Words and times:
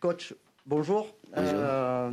Coach, 0.00 0.34
bonjour. 0.66 1.14
Euh, 1.36 2.10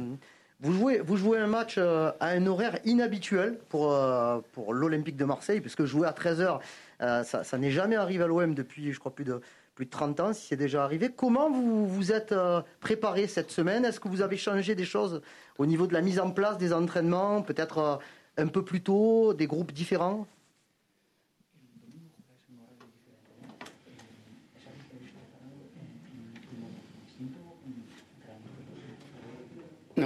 vous, 0.59 0.73
jouez, 0.73 0.99
vous 0.99 1.17
jouez 1.17 1.37
un 1.37 1.47
match 1.47 1.75
euh, 1.77 2.11
à 2.19 2.29
un 2.29 2.45
horaire 2.47 2.79
inhabituel 2.85 3.57
pour, 3.69 3.93
euh, 3.93 4.39
pour 4.53 4.73
l'Olympique 4.73 5.17
de 5.17 5.25
Marseille, 5.25 5.61
puisque 5.61 5.85
jouer 5.85 6.07
à 6.07 6.11
13h, 6.11 6.59
ça, 6.99 7.43
ça 7.43 7.57
n'est 7.57 7.71
jamais 7.71 7.95
arrivé 7.95 8.23
à 8.23 8.27
l'OM 8.27 8.53
depuis, 8.53 8.91
je 8.91 8.99
crois, 8.99 9.13
plus 9.13 9.25
de, 9.25 9.41
plus 9.75 9.85
de 9.85 9.89
30 9.89 10.19
ans, 10.19 10.33
si 10.33 10.47
c'est 10.47 10.55
déjà 10.55 10.83
arrivé. 10.83 11.09
Comment 11.15 11.49
vous 11.49 11.87
vous 11.87 12.11
êtes 12.11 12.33
préparé 12.79 13.27
cette 13.27 13.51
semaine? 13.51 13.85
Est-ce 13.85 13.99
que 13.99 14.07
vous 14.07 14.21
avez 14.21 14.37
changé 14.37 14.75
des 14.75 14.85
choses 14.85 15.21
au 15.57 15.65
niveau 15.65 15.87
de 15.87 15.93
la 15.93 16.01
mise 16.01 16.19
en 16.19 16.31
place 16.31 16.57
des 16.57 16.73
entraînements, 16.73 17.41
peut-être 17.41 17.99
un 18.37 18.47
peu 18.47 18.63
plus 18.63 18.81
tôt, 18.81 19.33
des 19.33 19.47
groupes 19.47 19.71
différents? 19.71 20.27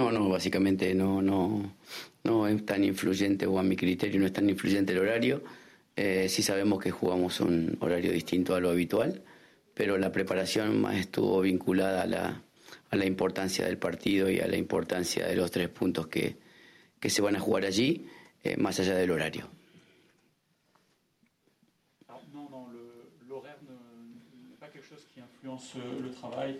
No, 0.02 0.10
no, 0.10 0.28
básicamente 0.28 0.92
no, 0.96 1.22
no, 1.22 1.76
no 2.24 2.48
es 2.48 2.66
tan 2.66 2.82
influyente 2.82 3.46
o 3.46 3.56
a 3.60 3.62
mi 3.62 3.76
criterio 3.76 4.18
no 4.18 4.26
es 4.26 4.32
tan 4.32 4.50
influyente 4.50 4.92
el 4.92 4.98
horario. 4.98 5.44
Eh, 5.94 6.28
sí 6.28 6.42
sabemos 6.42 6.82
que 6.82 6.90
jugamos 6.90 7.38
un 7.38 7.76
horario 7.78 8.10
distinto 8.10 8.56
a 8.56 8.60
lo 8.60 8.70
habitual, 8.70 9.22
pero 9.74 9.98
la 9.98 10.10
preparación 10.10 10.80
más 10.80 10.96
estuvo 10.96 11.40
vinculada 11.40 12.02
a 12.02 12.06
la, 12.06 12.42
a 12.90 12.96
la 12.96 13.06
importancia 13.06 13.64
del 13.64 13.78
partido 13.78 14.28
y 14.28 14.40
a 14.40 14.48
la 14.48 14.56
importancia 14.56 15.24
de 15.24 15.36
los 15.36 15.52
tres 15.52 15.68
puntos 15.68 16.08
que, 16.08 16.34
que 16.98 17.08
se 17.08 17.22
van 17.22 17.36
a 17.36 17.40
jugar 17.40 17.64
allí, 17.64 18.08
eh, 18.42 18.56
más 18.56 18.80
allá 18.80 18.96
del 18.96 19.12
horario. 19.12 19.48
Non, 22.34 22.48
non, 22.50 22.66
l'horaire 23.28 23.60
n'est 23.62 24.58
pas 24.58 24.66
quelque 24.66 24.88
chose 24.88 25.06
qui 25.14 25.20
influence 25.20 25.76
le 25.76 26.10
travail. 26.10 26.58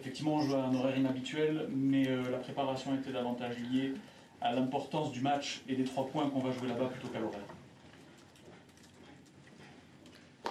Effectivement, 0.00 0.36
on 0.36 0.40
joue 0.42 0.54
à 0.54 0.64
un 0.64 0.74
horaire 0.74 0.96
inhabituel, 0.96 1.68
mais 1.74 2.08
euh, 2.08 2.30
la 2.30 2.38
préparation 2.38 2.94
était 2.94 3.12
davantage 3.12 3.56
liée 3.58 3.94
à 4.40 4.52
l'importance 4.52 5.10
du 5.10 5.20
match 5.20 5.62
et 5.68 5.74
des 5.74 5.84
trois 5.84 6.06
points 6.06 6.30
qu'on 6.30 6.40
va 6.40 6.52
jouer 6.52 6.68
là-bas 6.68 6.86
plutôt 6.86 7.08
qu'à 7.08 7.18
l'horaire. 7.18 7.40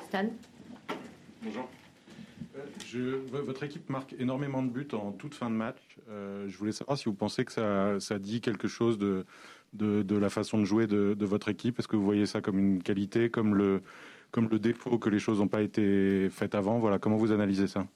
Stan? 0.07 0.25
Bonjour. 1.41 1.69
Euh, 2.57 2.65
je, 2.85 2.99
votre 3.41 3.63
équipe 3.63 3.89
marque 3.89 4.15
énormément 4.19 4.63
de 4.63 4.69
buts 4.69 4.87
en 4.93 5.11
toute 5.11 5.33
fin 5.33 5.49
de 5.49 5.55
match. 5.55 5.79
Euh, 6.09 6.47
je 6.47 6.57
voulais 6.57 6.71
savoir 6.71 6.97
si 6.97 7.05
vous 7.05 7.15
pensez 7.15 7.45
que 7.45 7.51
ça, 7.51 7.99
ça 7.99 8.19
dit 8.19 8.41
quelque 8.41 8.67
chose 8.67 8.97
de, 8.97 9.25
de, 9.73 10.01
de, 10.03 10.17
la 10.17 10.29
façon 10.29 10.57
de 10.57 10.65
jouer 10.65 10.87
de, 10.87 11.13
de 11.13 11.25
votre 11.25 11.47
équipe. 11.47 11.79
Est-ce 11.79 11.87
que 11.87 11.95
vous 11.95 12.05
voyez 12.05 12.25
ça 12.25 12.41
comme 12.41 12.59
une 12.59 12.83
qualité, 12.83 13.29
comme 13.29 13.55
le, 13.55 13.81
comme 14.31 14.49
le 14.49 14.59
défaut 14.59 14.97
que 14.97 15.09
les 15.09 15.19
choses 15.19 15.39
n'ont 15.39 15.47
pas 15.47 15.61
été 15.61 16.29
faites 16.29 16.55
avant? 16.55 16.79
Voilà, 16.79 16.99
comment 16.99 17.17
vous 17.17 17.31
analysez 17.31 17.67
ça? 17.67 17.87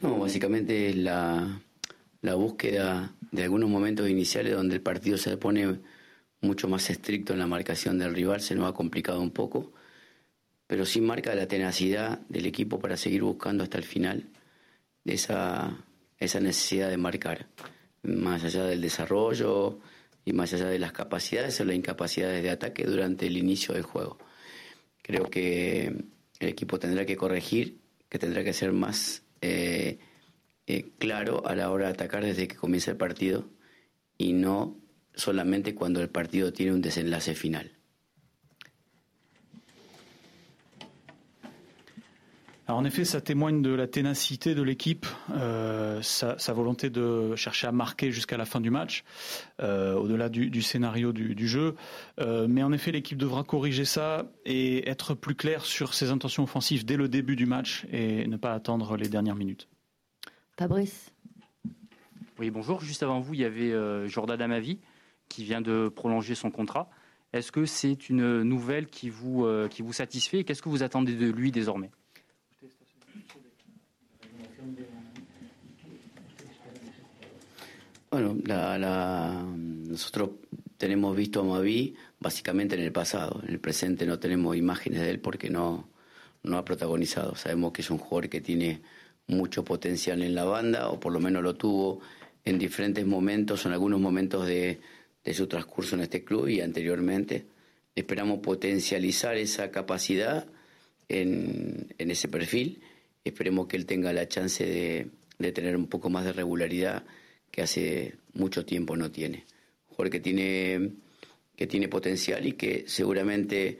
No, 0.00 0.18
básicamente 0.18 0.90
es 0.90 0.96
la, 0.96 1.60
la 2.22 2.34
búsqueda 2.34 3.14
de 3.30 3.44
algunos 3.44 3.70
momentos 3.70 4.08
iniciales 4.08 4.54
donde 4.54 4.74
el 4.74 4.82
partido 4.82 5.16
se 5.16 5.36
pone 5.36 5.78
mucho 6.40 6.68
más 6.68 6.90
estricto 6.90 7.32
en 7.32 7.38
la 7.38 7.46
marcación 7.46 7.98
del 7.98 8.14
rival, 8.14 8.40
se 8.40 8.54
nos 8.54 8.68
ha 8.68 8.74
complicado 8.74 9.20
un 9.20 9.30
poco, 9.30 9.72
pero 10.66 10.84
sí 10.84 11.00
marca 11.00 11.34
la 11.34 11.46
tenacidad 11.46 12.18
del 12.28 12.46
equipo 12.46 12.80
para 12.80 12.96
seguir 12.96 13.22
buscando 13.22 13.62
hasta 13.62 13.78
el 13.78 13.84
final 13.84 14.28
esa, 15.04 15.84
esa 16.18 16.40
necesidad 16.40 16.90
de 16.90 16.96
marcar, 16.96 17.46
más 18.02 18.42
allá 18.42 18.64
del 18.64 18.80
desarrollo 18.80 19.78
y 20.24 20.32
más 20.32 20.52
allá 20.52 20.66
de 20.66 20.78
las 20.78 20.92
capacidades 20.92 21.60
o 21.60 21.64
las 21.64 21.76
incapacidades 21.76 22.42
de 22.42 22.50
ataque 22.50 22.84
durante 22.84 23.26
el 23.26 23.36
inicio 23.36 23.74
del 23.74 23.84
juego. 23.84 24.18
Creo 25.02 25.24
que 25.30 25.86
el 26.38 26.48
equipo 26.48 26.78
tendrá 26.78 27.04
que 27.04 27.16
corregir, 27.16 27.78
que 28.08 28.18
tendrá 28.18 28.44
que 28.44 28.52
ser 28.52 28.72
más 28.72 29.22
eh, 29.40 29.98
eh, 30.66 30.90
claro 30.98 31.46
a 31.46 31.54
la 31.54 31.70
hora 31.70 31.86
de 31.86 31.92
atacar 31.92 32.24
desde 32.24 32.48
que 32.48 32.56
comienza 32.56 32.90
el 32.90 32.96
partido 32.96 33.48
y 34.16 34.32
no 34.32 34.80
solamente 35.14 35.74
cuando 35.74 36.00
el 36.00 36.08
partido 36.08 36.52
tiene 36.52 36.72
un 36.72 36.82
desenlace 36.82 37.34
final. 37.34 37.72
En 42.74 42.84
effet, 42.84 43.04
ça 43.04 43.20
témoigne 43.20 43.62
de 43.62 43.70
la 43.70 43.86
ténacité 43.86 44.54
de 44.54 44.62
l'équipe, 44.62 45.06
euh, 45.34 46.00
sa, 46.02 46.36
volonté 46.52 46.90
de 46.90 47.34
chercher 47.34 47.66
à 47.66 47.72
marquer 47.72 48.10
jusqu'à 48.10 48.36
la 48.36 48.44
fin 48.44 48.60
du 48.60 48.70
match, 48.70 49.04
euh, 49.60 49.94
au-delà 49.94 50.28
du, 50.28 50.62
scénario 50.62 51.12
du, 51.12 51.48
jeu. 51.48 51.74
Euh, 52.20 52.46
mais 52.48 52.62
en 52.62 52.72
effet, 52.72 52.92
l'équipe 52.92 53.18
devra 53.18 53.42
corriger 53.42 53.84
ça 53.84 54.30
et 54.44 54.88
être 54.88 55.14
plus 55.14 55.34
claire 55.34 55.64
sur 55.64 55.94
ses 55.94 56.10
intentions 56.10 56.42
offensives 56.42 56.84
dès 56.84 56.96
le 56.96 57.08
début 57.08 57.36
du 57.36 57.46
match 57.46 57.86
et 57.90 58.26
ne 58.26 58.36
pas 58.36 58.52
attendre 58.52 58.96
les 58.96 59.08
dernières 59.08 59.36
minutes. 59.36 59.68
Fabrice. 60.58 61.10
Oui, 62.38 62.50
bonjour. 62.50 62.80
Juste 62.80 63.02
avant 63.02 63.20
vous, 63.20 63.34
il 63.34 63.40
y 63.40 63.44
avait 63.44 63.72
Jordan 64.08 64.40
Amavi 64.40 64.78
qui 65.28 65.44
vient 65.44 65.60
de 65.60 65.88
prolonger 65.88 66.34
son 66.34 66.50
contrat. 66.50 66.90
Est-ce 67.32 67.50
que 67.50 67.64
c'est 67.64 68.10
une 68.10 68.42
nouvelle 68.42 68.86
qui 68.86 69.08
vous, 69.08 69.46
qui 69.70 69.80
vous 69.80 69.92
satisfait? 69.92 70.44
Qu'est-ce 70.44 70.60
que 70.60 70.68
vous 70.68 70.82
attendez 70.82 71.14
de 71.14 71.30
lui 71.30 71.50
désormais? 71.50 71.90
Bueno, 78.12 78.36
la, 78.44 79.42
nosotros 79.56 80.32
tenemos 80.76 81.16
visto 81.16 81.40
a 81.40 81.44
Mavi 81.44 81.96
básicamente 82.20 82.74
en 82.74 82.82
el 82.82 82.92
pasado. 82.92 83.40
En 83.42 83.54
el 83.54 83.58
presente 83.58 84.04
no 84.04 84.18
tenemos 84.18 84.54
imágenes 84.54 85.00
de 85.00 85.08
él 85.08 85.18
porque 85.18 85.48
no, 85.48 85.88
no 86.42 86.58
ha 86.58 86.64
protagonizado. 86.66 87.34
Sabemos 87.36 87.72
que 87.72 87.80
es 87.80 87.90
un 87.90 87.96
jugador 87.96 88.28
que 88.28 88.42
tiene 88.42 88.82
mucho 89.28 89.64
potencial 89.64 90.22
en 90.22 90.34
la 90.34 90.44
banda, 90.44 90.90
o 90.90 91.00
por 91.00 91.10
lo 91.10 91.20
menos 91.20 91.42
lo 91.42 91.54
tuvo 91.54 92.00
en 92.44 92.58
diferentes 92.58 93.06
momentos, 93.06 93.64
en 93.64 93.72
algunos 93.72 93.98
momentos 93.98 94.46
de, 94.46 94.78
de 95.24 95.32
su 95.32 95.46
transcurso 95.46 95.94
en 95.94 96.02
este 96.02 96.22
club 96.22 96.48
y 96.48 96.60
anteriormente. 96.60 97.46
Esperamos 97.94 98.40
potencializar 98.40 99.38
esa 99.38 99.70
capacidad 99.70 100.44
en, 101.08 101.94
en 101.96 102.10
ese 102.10 102.28
perfil. 102.28 102.82
Esperemos 103.24 103.68
que 103.68 103.78
él 103.78 103.86
tenga 103.86 104.12
la 104.12 104.28
chance 104.28 104.66
de, 104.66 105.08
de 105.38 105.52
tener 105.52 105.78
un 105.78 105.86
poco 105.86 106.10
más 106.10 106.26
de 106.26 106.34
regularidad 106.34 107.04
que 107.52 107.62
hace 107.62 108.16
mucho 108.32 108.64
tiempo 108.64 108.96
no 108.96 109.12
tiene. 109.12 109.44
Un 109.88 109.94
jugador 109.94 110.10
que 110.10 110.20
tiene, 110.20 110.92
que 111.54 111.68
tiene 111.68 111.86
potencial 111.86 112.44
y 112.46 112.54
que 112.54 112.84
seguramente 112.88 113.78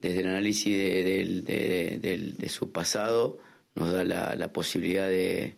desde 0.00 0.20
el 0.20 0.28
análisis 0.28 0.76
de, 0.76 2.48
su 2.48 2.72
pasado 2.72 3.38
nos 3.76 3.92
da 3.92 4.02
la, 4.02 4.52
posibilidad 4.52 5.08
de, 5.08 5.54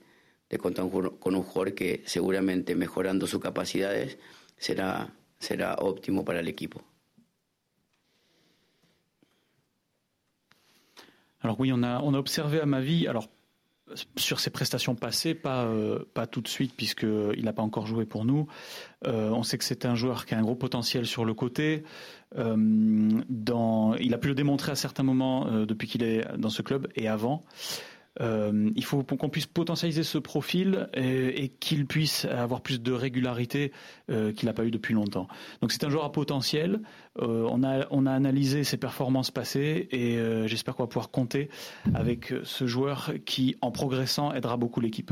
contar 0.59 0.91
con 0.91 1.35
un 1.35 1.43
jugador 1.43 1.75
que 1.75 2.03
seguramente 2.05 2.75
mejorando 2.75 3.27
sus 3.27 3.41
capacidades 3.41 4.19
será, 4.59 5.15
será 5.39 5.77
óptimo 5.77 6.25
para 6.25 6.41
el 6.41 6.49
equipo. 6.49 6.85
Alors 11.41 11.61
oui, 11.61 11.71
on 11.71 11.85
a, 11.85 12.01
on 12.01 12.15
a 12.15 12.19
observé 12.19 12.59
à 12.59 12.65
ma 12.65 12.81
vie, 12.81 13.07
alors 13.07 13.29
sur 14.17 14.41
ses 14.41 14.51
prestations 14.51 14.95
passées, 14.95 15.35
pas, 15.35 15.65
euh, 15.65 16.01
pas 16.15 16.27
tout 16.27 16.41
de 16.41 16.49
suite 16.49 16.75
puisqu'il 16.77 17.45
n'a 17.45 17.53
pas 17.53 17.63
encore 17.63 17.87
joué 17.87 18.05
pour 18.05 18.25
nous. 18.25 18.47
Euh, 19.07 19.31
on 19.31 19.43
sait 19.43 19.59
que 19.59 19.65
c'est 19.65 19.85
un 19.85 19.95
joueur 19.95 20.27
qui 20.27 20.35
a 20.35 20.39
un 20.39 20.43
gros 20.43 20.55
potentiel 20.55 21.07
sur 21.07 21.25
le 21.25 21.35
côté. 21.35 21.85
Euh, 22.37 22.57
dans, 23.29 23.95
il 23.97 24.15
a 24.15 24.19
pu 24.19 24.29
le 24.29 24.35
démontrer 24.35 24.73
à 24.73 24.77
certains 24.77 25.03
moments 25.03 25.65
depuis 25.65 25.89
qu'il 25.89 26.03
est 26.03 26.25
dans 26.37 26.51
ce 26.51 26.63
club 26.63 26.89
et 26.97 27.09
avant. 27.09 27.45
Euh, 28.21 28.71
il 28.77 28.85
faut 28.85 29.03
qu'on 29.03 29.29
puisse 29.29 29.47
potentialiser 29.47 30.03
ce 30.03 30.19
profil 30.19 30.89
et, 30.95 31.49
qu'il 31.61 31.87
puisse 31.87 32.25
avoir 32.27 32.61
plus 32.61 32.81
de 32.81 32.93
régularité 32.93 33.73
euh, 34.11 34.33
qu'il 34.33 34.47
n'a 34.47 34.53
pas 34.53 34.65
eu 34.65 34.71
depuis 34.71 34.95
longtemps. 34.95 35.29
Donc 35.61 35.73
c'est 35.73 35.85
un 35.85 35.91
joueur 35.91 36.05
à 36.05 36.13
potentiel. 36.13 36.81
Euh, 37.19 37.47
on, 37.51 37.63
a, 37.65 37.87
on 37.91 38.07
a 38.07 38.13
analysé 38.13 38.65
ses 38.65 38.77
performances 38.77 39.31
passées 39.31 39.89
et 39.91 40.19
j'espère 40.47 40.75
qu'on 40.77 40.85
va 40.85 40.89
pouvoir 40.89 41.11
compter 41.11 41.49
avec 41.95 42.33
ce 42.45 42.67
joueur 42.67 43.13
qui, 43.25 43.57
en 43.61 43.71
progressant, 43.71 44.33
aidera 44.33 44.57
beaucoup 44.57 44.81
l'équipe. 44.81 45.11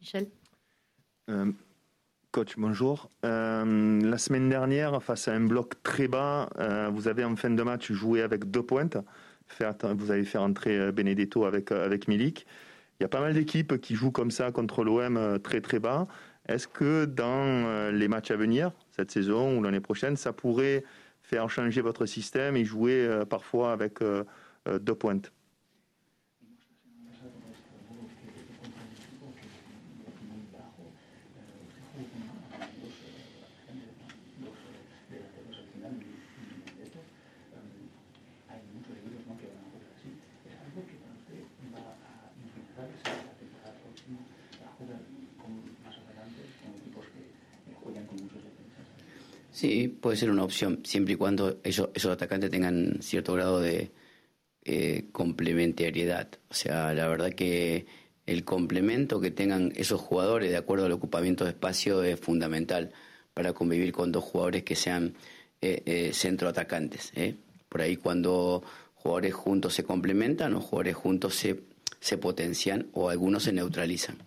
Michel? 0.00 0.28
Coach, 2.30 2.54
bonjour. 2.58 3.10
la 3.22 4.18
semaine 4.18 4.48
dernière, 4.48 5.02
face 5.02 5.28
à 5.28 5.34
un 5.34 5.40
bloc 5.40 5.82
très 5.82 6.06
bas, 6.06 6.48
vous 6.92 7.08
avez 7.08 7.24
en 7.24 7.34
fin 7.36 7.50
de 7.50 7.62
match 7.62 7.92
joué 7.92 8.22
avec 8.22 8.50
deux 8.50 8.62
pointes 8.62 8.98
vous 9.94 10.10
allez 10.10 10.24
faire 10.24 10.42
entrer 10.42 10.78
euh, 10.78 10.92
Benedetto 10.92 11.44
avec, 11.44 11.72
euh, 11.72 11.84
avec 11.84 12.08
Milik. 12.08 12.46
Il 12.98 13.02
y 13.02 13.06
a 13.06 13.08
pas 13.08 13.20
mal 13.20 13.34
d'équipes 13.34 13.80
qui 13.80 13.94
jouent 13.94 14.10
comme 14.10 14.30
ça 14.30 14.52
contre 14.52 14.84
l'OM 14.84 15.16
euh, 15.16 15.38
très 15.38 15.60
très 15.60 15.78
bas. 15.78 16.06
Est-ce 16.48 16.68
que 16.68 17.06
dans 17.06 17.90
les 17.90 18.06
matchs 18.06 18.30
à 18.30 18.36
venir, 18.36 18.70
cette 18.92 19.10
saison 19.10 19.58
ou 19.58 19.62
l'année 19.64 19.80
prochaine, 19.80 20.16
ça 20.16 20.32
pourrait 20.32 20.84
faire 21.20 21.50
changer 21.50 21.80
votre 21.80 22.06
système 22.06 22.56
et 22.56 22.64
jouer 22.64 23.22
parfois 23.28 23.72
avec 23.72 23.98
deux 24.64 24.94
pointes? 24.94 25.32
Sí, 49.56 49.88
puede 49.88 50.18
ser 50.18 50.30
una 50.30 50.44
opción, 50.44 50.80
siempre 50.84 51.14
y 51.14 51.16
cuando 51.16 51.60
esos 51.64 51.88
atacantes 52.04 52.50
tengan 52.50 52.98
cierto 53.00 53.32
grado 53.32 53.58
de 53.58 53.90
eh, 54.64 55.08
complementariedad. 55.12 56.28
O 56.50 56.54
sea, 56.54 56.92
la 56.92 57.08
verdad 57.08 57.32
que 57.32 57.86
el 58.26 58.44
complemento 58.44 59.18
que 59.18 59.30
tengan 59.30 59.72
esos 59.74 59.98
jugadores 59.98 60.50
de 60.50 60.58
acuerdo 60.58 60.84
al 60.84 60.92
ocupamiento 60.92 61.44
de 61.44 61.52
espacio 61.52 62.02
es 62.02 62.20
fundamental 62.20 62.92
para 63.32 63.54
convivir 63.54 63.92
con 63.92 64.12
dos 64.12 64.24
jugadores 64.24 64.62
que 64.62 64.76
sean 64.76 65.14
eh, 65.62 65.82
eh, 65.86 66.10
centroatacantes. 66.12 67.12
¿eh? 67.14 67.36
Por 67.70 67.80
ahí 67.80 67.96
cuando 67.96 68.62
jugadores 68.94 69.32
juntos 69.32 69.72
se 69.72 69.84
complementan 69.84 70.52
o 70.52 70.60
jugadores 70.60 70.96
juntos 70.96 71.34
se, 71.34 71.62
se 71.98 72.18
potencian 72.18 72.88
o 72.92 73.08
algunos 73.08 73.44
se 73.44 73.54
neutralizan. 73.54 74.18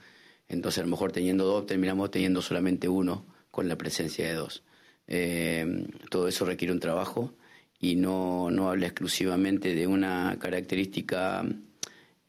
Entonces 0.48 0.80
a 0.80 0.86
lo 0.86 0.90
mejor 0.90 1.12
teniendo 1.12 1.46
dos 1.46 1.68
terminamos 1.68 2.10
teniendo 2.10 2.42
solamente 2.42 2.90
uno 2.90 3.28
con 3.52 3.68
la 3.68 3.78
presencia 3.78 4.28
de 4.28 4.34
dos. 4.34 4.64
Eh, 5.12 5.88
todo 6.12 6.28
eso 6.28 6.46
requiere 6.46 6.72
un 6.72 6.80
trabajo 6.80 7.34
y 7.80 7.96
no, 7.96 8.52
no 8.52 8.70
habla 8.70 8.86
exclusivamente 8.86 9.74
de 9.74 9.88
una 9.88 10.38
característica 10.40 11.44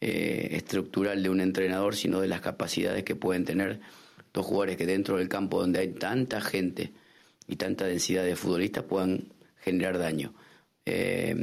eh, 0.00 0.48
estructural 0.52 1.22
de 1.22 1.28
un 1.28 1.42
entrenador, 1.42 1.94
sino 1.94 2.22
de 2.22 2.28
las 2.28 2.40
capacidades 2.40 3.04
que 3.04 3.14
pueden 3.14 3.44
tener 3.44 3.80
dos 4.32 4.46
jugadores 4.46 4.78
que 4.78 4.86
dentro 4.86 5.18
del 5.18 5.28
campo 5.28 5.60
donde 5.60 5.80
hay 5.80 5.88
tanta 5.88 6.40
gente 6.40 6.92
y 7.46 7.56
tanta 7.56 7.84
densidad 7.84 8.24
de 8.24 8.34
futbolistas 8.34 8.84
puedan 8.84 9.24
generar 9.58 9.98
daño. 9.98 10.32
Eh, 10.86 11.36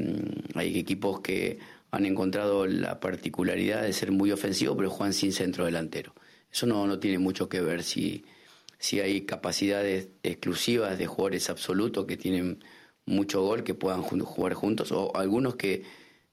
hay 0.55 0.79
equipos 0.79 1.19
que 1.19 1.59
han 1.91 2.05
encontrado 2.07 2.65
la 2.65 2.99
particularidad 2.99 3.83
de 3.83 3.93
ser 3.93 4.11
muy 4.11 4.31
ofensivos, 4.31 4.75
pero 4.75 4.89
juegan 4.89 5.13
sin 5.13 5.33
centro 5.33 5.65
delantero. 5.65 6.15
Eso 6.51 6.65
no, 6.65 6.87
no 6.87 6.97
tiene 6.97 7.19
mucho 7.19 7.47
que 7.47 7.61
ver 7.61 7.83
si, 7.83 8.25
si 8.79 8.99
hay 8.99 9.21
capacidades 9.21 10.09
exclusivas 10.23 10.97
de 10.97 11.07
jugadores 11.07 11.49
absolutos 11.49 12.05
que 12.05 12.17
tienen 12.17 12.63
mucho 13.05 13.41
gol, 13.41 13.63
que 13.63 13.73
puedan 13.73 14.01
jugar 14.01 14.53
juntos, 14.53 14.91
o 14.91 15.15
algunos 15.15 15.55
que 15.55 15.83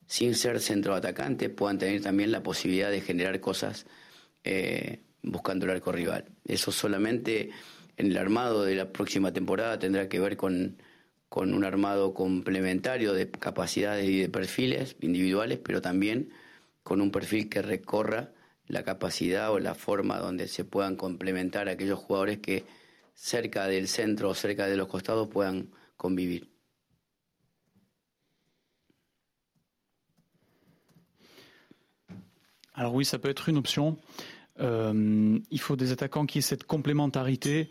sin 0.06 0.34
ser 0.34 0.60
centro 0.60 0.94
atacante 0.94 1.48
puedan 1.48 1.78
tener 1.78 2.02
también 2.02 2.32
la 2.32 2.42
posibilidad 2.42 2.90
de 2.90 3.00
generar 3.00 3.40
cosas 3.40 3.86
eh, 4.42 5.00
buscando 5.22 5.64
el 5.64 5.72
arco 5.72 5.92
rival. 5.92 6.26
Eso 6.44 6.72
solamente 6.72 7.50
en 7.96 8.06
el 8.06 8.18
armado 8.18 8.64
de 8.64 8.74
la 8.74 8.92
próxima 8.92 9.32
temporada 9.32 9.78
tendrá 9.78 10.08
que 10.08 10.20
ver 10.20 10.36
con, 10.36 10.76
con 11.28 11.54
un 11.54 11.64
armado 11.64 12.12
complementario 12.12 13.14
de 13.14 13.30
capacidades 13.30 14.08
y 14.08 14.20
de 14.20 14.28
perfiles 14.28 14.96
individuales, 15.00 15.58
pero 15.62 15.80
también 15.80 16.30
con 16.82 17.00
un 17.00 17.10
perfil 17.10 17.48
que 17.48 17.62
recorra 17.62 18.32
la 18.68 18.82
capacidad 18.82 19.52
o 19.52 19.58
la 19.58 19.74
forma 19.74 20.18
donde 20.18 20.48
se 20.48 20.64
puedan 20.64 20.96
complementar 20.96 21.68
aquellos 21.68 21.98
jugadores 21.98 22.38
que 22.38 22.64
cerca 23.14 23.66
del 23.66 23.88
centro 23.88 24.30
o 24.30 24.34
cerca 24.34 24.66
de 24.66 24.76
los 24.76 24.88
costados 24.88 25.28
puedan 25.28 25.70
convivir. 25.96 26.48
Alors 32.74 32.94
oui, 32.94 33.04
ça 33.04 33.18
peut 33.18 33.28
être 33.28 33.48
une 33.48 33.56
option. 33.56 33.96
Euh, 34.60 35.38
il 35.50 35.60
faut 35.60 35.76
des 35.76 35.92
attaquants 35.92 36.26
qui 36.26 36.38
aient 36.38 36.42
cette 36.42 36.64
complémentarité 36.64 37.70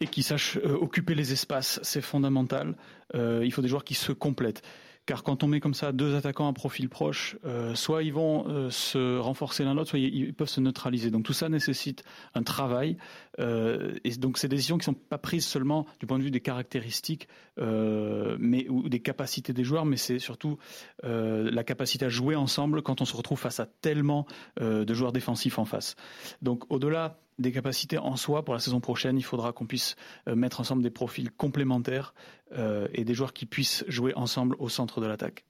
et 0.00 0.06
qui 0.06 0.22
sachent 0.22 0.58
euh, 0.58 0.74
occuper 0.74 1.14
les 1.14 1.32
espaces. 1.32 1.80
C'est 1.82 2.02
fondamental. 2.02 2.76
Euh, 3.14 3.42
il 3.44 3.52
faut 3.52 3.62
des 3.62 3.68
joueurs 3.68 3.84
qui 3.84 3.94
se 3.94 4.12
complètent. 4.12 4.62
Car 5.06 5.22
quand 5.22 5.42
on 5.42 5.48
met 5.48 5.60
comme 5.60 5.74
ça 5.74 5.92
deux 5.92 6.14
attaquants 6.14 6.48
à 6.48 6.52
profil 6.54 6.88
proche, 6.88 7.36
euh, 7.44 7.74
soit 7.74 8.02
ils 8.02 8.12
vont 8.12 8.48
euh, 8.48 8.70
se 8.70 9.18
renforcer 9.18 9.62
l'un 9.62 9.74
l'autre, 9.74 9.90
soit 9.90 9.98
ils, 9.98 10.32
peuvent 10.32 10.48
se 10.48 10.60
neutraliser. 10.60 11.10
Donc 11.10 11.24
tout 11.24 11.34
ça 11.34 11.50
nécessite 11.50 12.04
un 12.34 12.42
travail. 12.42 12.96
Euh, 13.38 13.94
et 14.04 14.10
donc 14.16 14.40
des 14.40 14.48
décisions 14.48 14.78
qui 14.78 14.84
sont 14.84 14.94
pas 14.94 15.18
prises 15.18 15.44
seulement 15.44 15.86
du 16.00 16.06
point 16.06 16.18
de 16.18 16.24
vue 16.24 16.30
des 16.30 16.40
caractéristiques 16.40 17.28
mais, 17.56 18.68
ou 18.68 18.88
des 18.88 19.00
capacités 19.00 19.52
des 19.52 19.64
joueurs, 19.64 19.84
mais 19.84 19.96
c'est 19.96 20.18
surtout 20.18 20.58
la 21.02 21.64
capacité 21.64 22.04
à 22.04 22.08
jouer 22.08 22.34
ensemble 22.34 22.82
quand 22.82 23.00
on 23.00 23.04
se 23.04 23.16
retrouve 23.16 23.38
face 23.38 23.60
à 23.60 23.66
tellement 23.66 24.26
de 24.60 24.94
joueurs 24.94 25.12
défensifs 25.12 25.58
en 25.58 25.64
face. 25.64 25.94
Donc 26.42 26.64
au-delà 26.70 27.23
des 27.38 27.52
capacités 27.52 27.98
en 27.98 28.16
soi 28.16 28.44
pour 28.44 28.54
la 28.54 28.60
saison 28.60 28.80
prochaine. 28.80 29.16
Il 29.16 29.24
faudra 29.24 29.52
qu'on 29.52 29.66
puisse 29.66 29.96
euh, 30.28 30.34
mettre 30.34 30.60
ensemble 30.60 30.82
des 30.82 30.90
profils 30.90 31.30
complémentaires 31.30 32.14
euh, 32.52 32.88
et 32.92 33.04
des 33.04 33.14
joueurs 33.14 33.32
qui 33.32 33.46
puissent 33.46 33.84
jouer 33.88 34.14
ensemble 34.14 34.56
au 34.58 34.68
centre 34.68 35.00
de 35.00 35.06
l'attaque. 35.06 35.44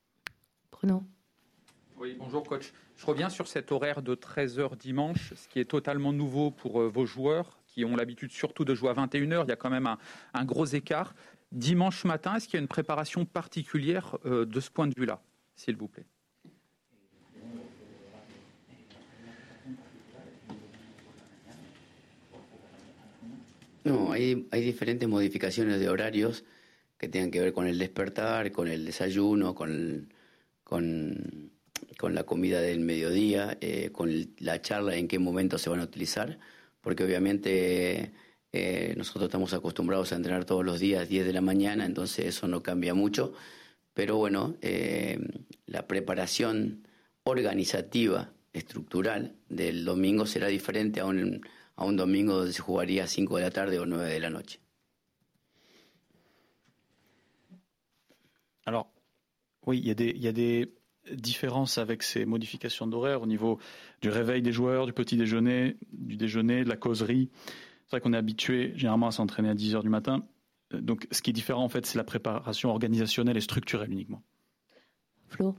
Bruno 0.73 1.05
Oui, 1.99 2.17
bonjour 2.19 2.43
coach. 2.45 2.73
Je 2.97 3.07
reviens 3.07 3.29
sur 3.29 3.49
cet 3.49 3.73
horaire 3.73 4.03
de 4.03 4.15
13h 4.15 4.77
dimanche, 4.77 5.35
ce 5.35 5.49
qui 5.49 5.59
est 5.59 5.65
totalement 5.65 6.13
nouveau 6.13 6.51
pour 6.51 6.81
euh, 6.81 6.89
vos 6.89 7.07
joueurs 7.07 7.59
qui 7.67 7.85
ont 7.85 7.97
l'habitude 7.97 8.31
surtout 8.31 8.65
de 8.65 8.75
jouer 8.75 8.91
à 8.91 8.95
21h. 8.95 9.45
Il 9.45 9.49
y 9.49 9.53
a 9.53 9.57
quand 9.57 9.71
même 9.71 9.87
un, 9.87 9.99
un 10.33 10.45
gros 10.45 10.65
écart. 10.65 11.15
Dimanche 11.51 12.05
matin, 12.05 12.37
est-ce 12.37 12.47
qu'il 12.47 12.55
y 12.55 12.59
a 12.59 12.63
une 12.63 12.69
préparation 12.69 13.25
particulière 13.25 14.17
euh, 14.25 14.45
de 14.45 14.61
ce 14.61 14.71
point 14.71 14.87
de 14.87 14.95
vue-là, 14.97 15.21
s'il 15.57 15.77
vous 15.77 15.89
plaît? 15.89 16.07
No, 23.85 24.13
hay, 24.13 24.49
hay 24.51 24.63
diferentes 24.63 25.09
modificaciones 25.09 25.79
de 25.79 25.91
horarios 25.91 26.45
que 26.99 27.09
tengan 27.09 27.31
que 27.31 27.41
ver 27.41 27.53
con 27.53 27.67
el 27.67 27.79
despertar, 27.79 28.51
con 28.51 28.69
el 28.69 28.87
desayuno, 28.87 29.55
con, 29.55 29.71
el, 29.71 30.09
con, 30.65 32.15
la 32.15 32.25
comida 32.25 32.61
del 32.61 32.81
mediodía, 32.81 33.59
eh, 33.61 33.91
con 33.93 34.09
el, 34.09 34.31
la 34.39 34.63
charla 34.63 34.97
en 34.97 35.07
qué 35.07 35.19
momento 35.19 35.59
se 35.59 35.69
van 35.69 35.81
a 35.81 35.85
utilizar, 35.85 36.39
porque 36.81 37.05
obviamente 37.05 38.13
eh, 38.53 38.95
nosotros 38.97 39.25
estamos 39.25 39.53
acostumbrados 39.53 40.13
a 40.13 40.17
entrenar 40.17 40.47
todos 40.47 40.65
los 40.65 40.81
días 40.81 41.09
10 41.09 41.27
de 41.27 41.33
la 41.35 41.41
mañana, 41.43 41.85
entonces 41.85 42.27
eso 42.27 42.49
no 42.49 42.63
cambia 42.63 42.95
mucho, 42.95 43.35
pero 43.93 44.17
bueno, 44.17 44.57
eh, 44.63 45.19
la 45.67 45.87
preparación 45.87 46.89
organizativa, 47.25 48.33
estructural 48.55 49.35
del 49.49 49.85
domingo 49.85 50.27
será 50.27 50.47
diferente 50.47 51.01
a 51.01 51.07
un 51.07 51.43
a 51.77 51.85
un 51.85 51.93
domingo 51.97 52.39
donde 52.39 52.53
se 52.53 52.63
jugaría 52.63 53.05
a 53.05 53.07
5 53.07 53.37
de 53.37 53.41
la 53.41 53.51
tarde 53.51 53.79
o 53.79 53.87
9 53.87 54.15
de 54.15 54.21
la 54.21 54.31
noche. 54.31 54.59
Alors, 58.67 58.91
oui, 59.67 59.79
il 59.79 59.87
y, 59.87 59.91
a 59.91 59.95
des, 59.95 60.11
il 60.11 60.23
y 60.23 60.29
a 60.29 60.33
des 60.33 60.73
différences 61.13 61.79
avec 61.79 62.03
ces 62.03 62.25
modifications 62.25 62.87
d'horaire 62.87 63.23
au 63.23 63.27
niveau 63.27 63.59
du 64.01 64.09
réveil 64.09 64.43
des 64.43 64.53
joueurs, 64.53 64.87
du 64.87 64.93
petit 64.93 65.17
déjeuner, 65.17 65.77
du 65.93 66.17
déjeuner, 66.17 66.65
de 66.65 66.69
la 66.69 66.77
causerie. 66.77 67.31
C'est 67.85 67.91
vrai 67.91 68.01
qu'on 68.01 68.15
est 68.15 68.19
habitué 68.19 68.73
généralement 68.77 69.09
à 69.09 69.11
s'entraîner 69.11 69.51
à 69.51 69.55
10 69.55 69.75
heures 69.75 69.83
du 69.83 69.91
matin. 69.91 70.25
Donc, 70.73 71.07
ce 71.11 71.21
qui 71.21 71.31
est 71.31 71.35
différent, 71.35 71.63
en 71.63 71.69
fait, 71.69 71.85
c'est 71.87 71.99
la 71.99 72.05
préparation 72.05 72.71
organisationnelle 72.71 73.37
et 73.37 73.43
structurelle 73.43 73.93
uniquement. 73.93 74.23
Flo? 75.29 75.55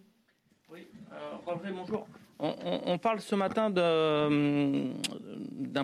Oui, 0.69 0.87
euh, 1.13 1.71
bonjour. 1.71 2.07
On, 2.37 2.97
parle 2.97 3.21
ce 3.21 3.33
matin 3.33 3.69
d'un 3.69 4.95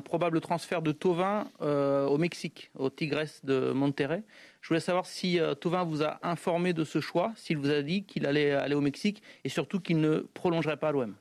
probable 0.01 0.41
transfert 0.41 0.81
de 0.81 0.91
Tovin 0.91 1.47
euh, 1.61 2.05
au 2.07 2.17
Mexique, 2.17 2.71
au 2.75 2.89
Tigres 2.89 3.39
de 3.45 3.71
Monterrey. 3.71 4.23
Je 4.59 4.67
voulais 4.67 4.81
savoir 4.81 5.05
si 5.05 5.39
euh, 5.39 5.53
Tovin 5.53 5.85
vous 5.85 6.03
a 6.03 6.19
informé 6.23 6.73
de 6.73 6.83
ce 6.83 6.99
choix, 6.99 7.31
s'il 7.37 7.57
vous 7.57 7.71
a 7.71 7.81
dit 7.81 8.03
qu'il 8.03 8.25
allait 8.25 8.51
aller 8.51 8.75
au 8.75 8.81
Mexique 8.81 9.23
et 9.45 9.49
surtout 9.49 9.79
qu'il 9.79 10.01
ne 10.01 10.19
prolongerait 10.33 10.75
pas 10.75 10.91
l'OM. 10.91 11.15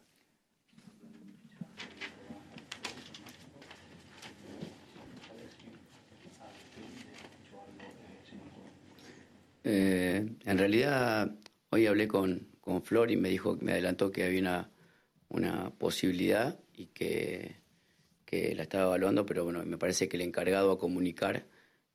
Eh, 9.64 10.24
en 10.48 10.56
realidad, 10.56 11.32
hoy 11.70 11.86
hablé 11.86 12.08
con, 12.08 12.40
con 12.60 12.82
Flor 12.82 13.12
y 13.12 13.16
me 13.16 13.28
dijo, 13.28 13.56
me 13.60 13.72
adelantó 13.72 14.10
que 14.10 14.24
había 14.24 14.40
una 14.40 14.70
una 15.30 15.70
posibilidad 15.70 16.58
y 16.74 16.86
que, 16.86 17.56
que, 18.26 18.54
la 18.54 18.64
estaba 18.64 18.86
evaluando, 18.86 19.24
pero 19.24 19.44
bueno, 19.44 19.64
me 19.64 19.78
parece 19.78 20.08
que 20.08 20.16
el 20.16 20.22
encargado 20.22 20.72
a 20.72 20.78
comunicar 20.78 21.46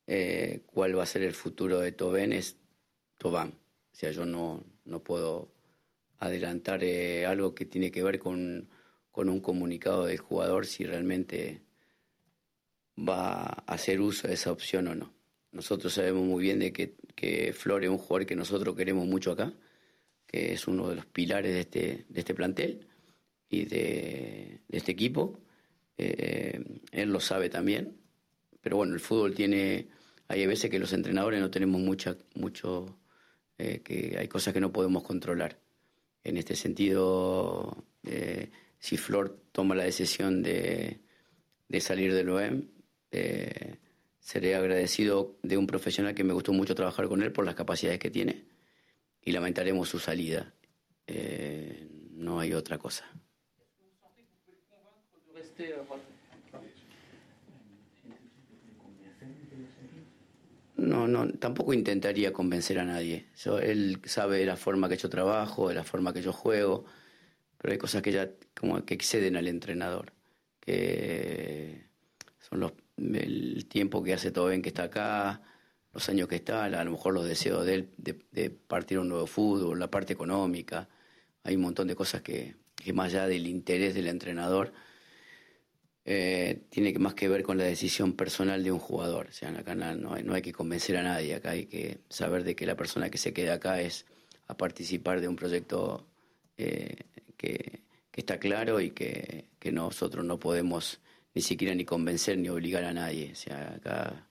eh, 0.07 0.61
cuál 0.65 0.97
va 0.97 1.03
a 1.03 1.07
ser 1.07 1.21
el 1.23 1.33
futuro 1.33 1.79
de 1.79 1.91
Tobén 1.91 2.33
es 2.33 2.57
Tobán. 3.17 3.49
O 3.93 3.95
sea, 3.95 4.11
yo 4.11 4.25
no, 4.25 4.63
no 4.85 5.03
puedo 5.03 5.51
adelantar 6.17 6.83
eh, 6.83 7.25
algo 7.25 7.53
que 7.53 7.65
tiene 7.65 7.91
que 7.91 8.03
ver 8.03 8.19
con, 8.19 8.69
con, 9.11 9.29
un 9.29 9.41
comunicado 9.41 10.05
del 10.05 10.17
jugador 10.17 10.65
si 10.65 10.85
realmente 10.85 11.61
va 12.97 13.43
a 13.43 13.73
hacer 13.73 13.99
uso 13.99 14.27
de 14.27 14.35
esa 14.35 14.51
opción 14.51 14.87
o 14.87 14.95
no. 14.95 15.13
Nosotros 15.51 15.93
sabemos 15.93 16.23
muy 16.23 16.41
bien 16.41 16.59
de 16.59 16.71
que, 16.71 16.95
que 17.15 17.53
Flor 17.53 17.83
es 17.83 17.89
un 17.89 17.97
jugador 17.97 18.25
que 18.25 18.35
nosotros 18.35 18.75
queremos 18.75 19.05
mucho 19.05 19.31
acá, 19.31 19.53
que 20.25 20.53
es 20.53 20.67
uno 20.67 20.89
de 20.89 20.95
los 20.95 21.05
pilares 21.05 21.53
de 21.53 21.61
este, 21.61 22.05
de 22.07 22.19
este 22.19 22.33
plantel 22.33 22.87
y 23.49 23.65
de, 23.65 24.61
este 24.69 24.91
equipo. 24.91 25.39
Eh, 25.97 26.63
él 26.91 27.09
lo 27.09 27.19
sabe 27.19 27.49
también, 27.49 27.97
pero 28.61 28.77
bueno, 28.77 28.93
el 28.93 28.99
fútbol 28.99 29.33
tiene, 29.33 29.87
hay 30.27 30.45
veces 30.45 30.69
que 30.69 30.79
los 30.79 30.93
entrenadores 30.93 31.39
no 31.39 31.49
tenemos 31.49 31.79
mucha, 31.81 32.17
mucho, 32.33 32.97
eh, 33.57 33.81
que 33.83 34.17
hay 34.19 34.27
cosas 34.27 34.53
que 34.53 34.61
no 34.61 34.73
podemos 34.73 35.03
controlar. 35.03 35.59
En 36.23 36.37
este 36.37 36.55
sentido, 36.55 37.85
eh, 38.03 38.49
si 38.79 38.97
Flor 38.97 39.39
toma 39.51 39.75
la 39.75 39.83
decisión 39.83 40.41
de, 40.41 40.99
de 41.69 41.81
salir 41.81 42.13
del 42.13 42.29
OEM, 42.29 42.67
seré 44.19 44.55
agradecido 44.55 45.37
de 45.41 45.55
un 45.55 45.67
profesional 45.67 46.13
que 46.13 46.25
me 46.25 46.33
gustó 46.33 46.51
mucho 46.51 46.75
trabajar 46.75 47.07
con 47.07 47.21
él 47.21 47.31
por 47.31 47.45
las 47.45 47.55
capacidades 47.55 47.99
que 47.99 48.11
tiene 48.11 48.43
y 49.21 49.31
lamentaremos 49.31 49.87
su 49.87 49.99
salida. 49.99 50.53
No 52.11 52.39
hay 52.39 52.53
otra 52.53 52.77
cosa. 52.77 53.05
No, 60.77 61.07
no, 61.07 61.29
tampoco 61.33 61.73
intentaría 61.73 62.33
convencer 62.33 62.79
a 62.79 62.85
nadie. 62.85 63.27
él 63.61 63.99
sabe 64.05 64.39
de 64.39 64.45
la 64.45 64.57
forma 64.57 64.89
que 64.89 64.97
yo 64.97 65.09
trabajo, 65.09 65.69
de 65.69 65.75
la 65.75 65.83
forma 65.83 66.13
que 66.13 66.21
yo 66.21 66.33
juego, 66.33 66.85
pero 67.57 67.71
hay 67.71 67.77
cosas 67.77 68.01
que 68.01 68.11
ya 68.11 68.29
como 68.53 68.83
que 68.85 68.93
exceden 68.93 69.37
al 69.37 69.47
entrenador, 69.47 70.13
que 70.59 71.85
son 72.39 72.59
los 72.59 72.73
el 72.97 73.65
tiempo 73.67 74.03
que 74.03 74.13
hace 74.13 74.31
todo 74.31 74.47
bien 74.47 74.61
que 74.61 74.69
está 74.69 74.83
acá, 74.83 75.41
los 75.93 76.07
años 76.09 76.27
que 76.27 76.35
está, 76.35 76.65
a 76.65 76.83
lo 76.83 76.91
mejor 76.91 77.13
los 77.13 77.25
deseos 77.25 77.65
de 77.65 77.75
él 77.75 77.89
de, 77.97 78.49
partir 78.49 78.99
un 78.99 79.09
nuevo 79.09 79.27
fútbol, 79.27 79.79
la 79.79 79.89
parte 79.89 80.13
económica. 80.13 80.89
Hay 81.43 81.55
un 81.55 81.61
montón 81.61 81.87
de 81.87 81.95
cosas 81.95 82.21
que, 82.21 82.55
más 82.93 83.07
allá 83.07 83.27
del 83.27 83.47
interés 83.47 83.93
del 83.95 84.07
entrenador, 84.07 84.73
eh, 86.05 86.61
tiene 86.69 86.97
más 86.99 87.15
que 87.15 87.27
ver 87.27 87.43
con 87.43 87.57
la 87.57 87.63
decisión 87.63 88.13
personal 88.13 88.63
de 88.63 88.71
un 88.71 88.79
jugador. 88.79 89.27
O 89.29 89.33
sea, 89.33 89.49
acá 89.49 89.75
no 89.75 90.13
hay, 90.13 90.23
no 90.23 90.33
hay 90.33 90.41
que 90.41 90.53
convencer 90.53 90.97
a 90.97 91.03
nadie, 91.03 91.35
acá 91.35 91.51
hay 91.51 91.65
que 91.65 91.99
saber 92.09 92.43
de 92.43 92.55
que 92.55 92.65
la 92.65 92.75
persona 92.75 93.09
que 93.09 93.17
se 93.17 93.33
queda 93.33 93.55
acá 93.55 93.81
es 93.81 94.05
a 94.47 94.55
participar 94.55 95.21
de 95.21 95.27
un 95.27 95.35
proyecto 95.35 96.05
eh, 96.57 96.97
que, 97.37 97.83
está 98.13 98.39
claro 98.39 98.79
y 98.79 98.91
que 98.91 99.49
nosotros 99.73 100.23
no 100.23 100.39
podemos 100.39 101.01
ni 101.35 101.41
siquiera 101.41 101.75
ni 101.75 101.83
convencer 101.83 102.37
ni 102.37 102.49
obligar 102.49 102.85
a 102.85 102.93
nadie. 102.93 103.31
O 103.33 103.35
sea, 103.35 103.73
acá 103.75 104.27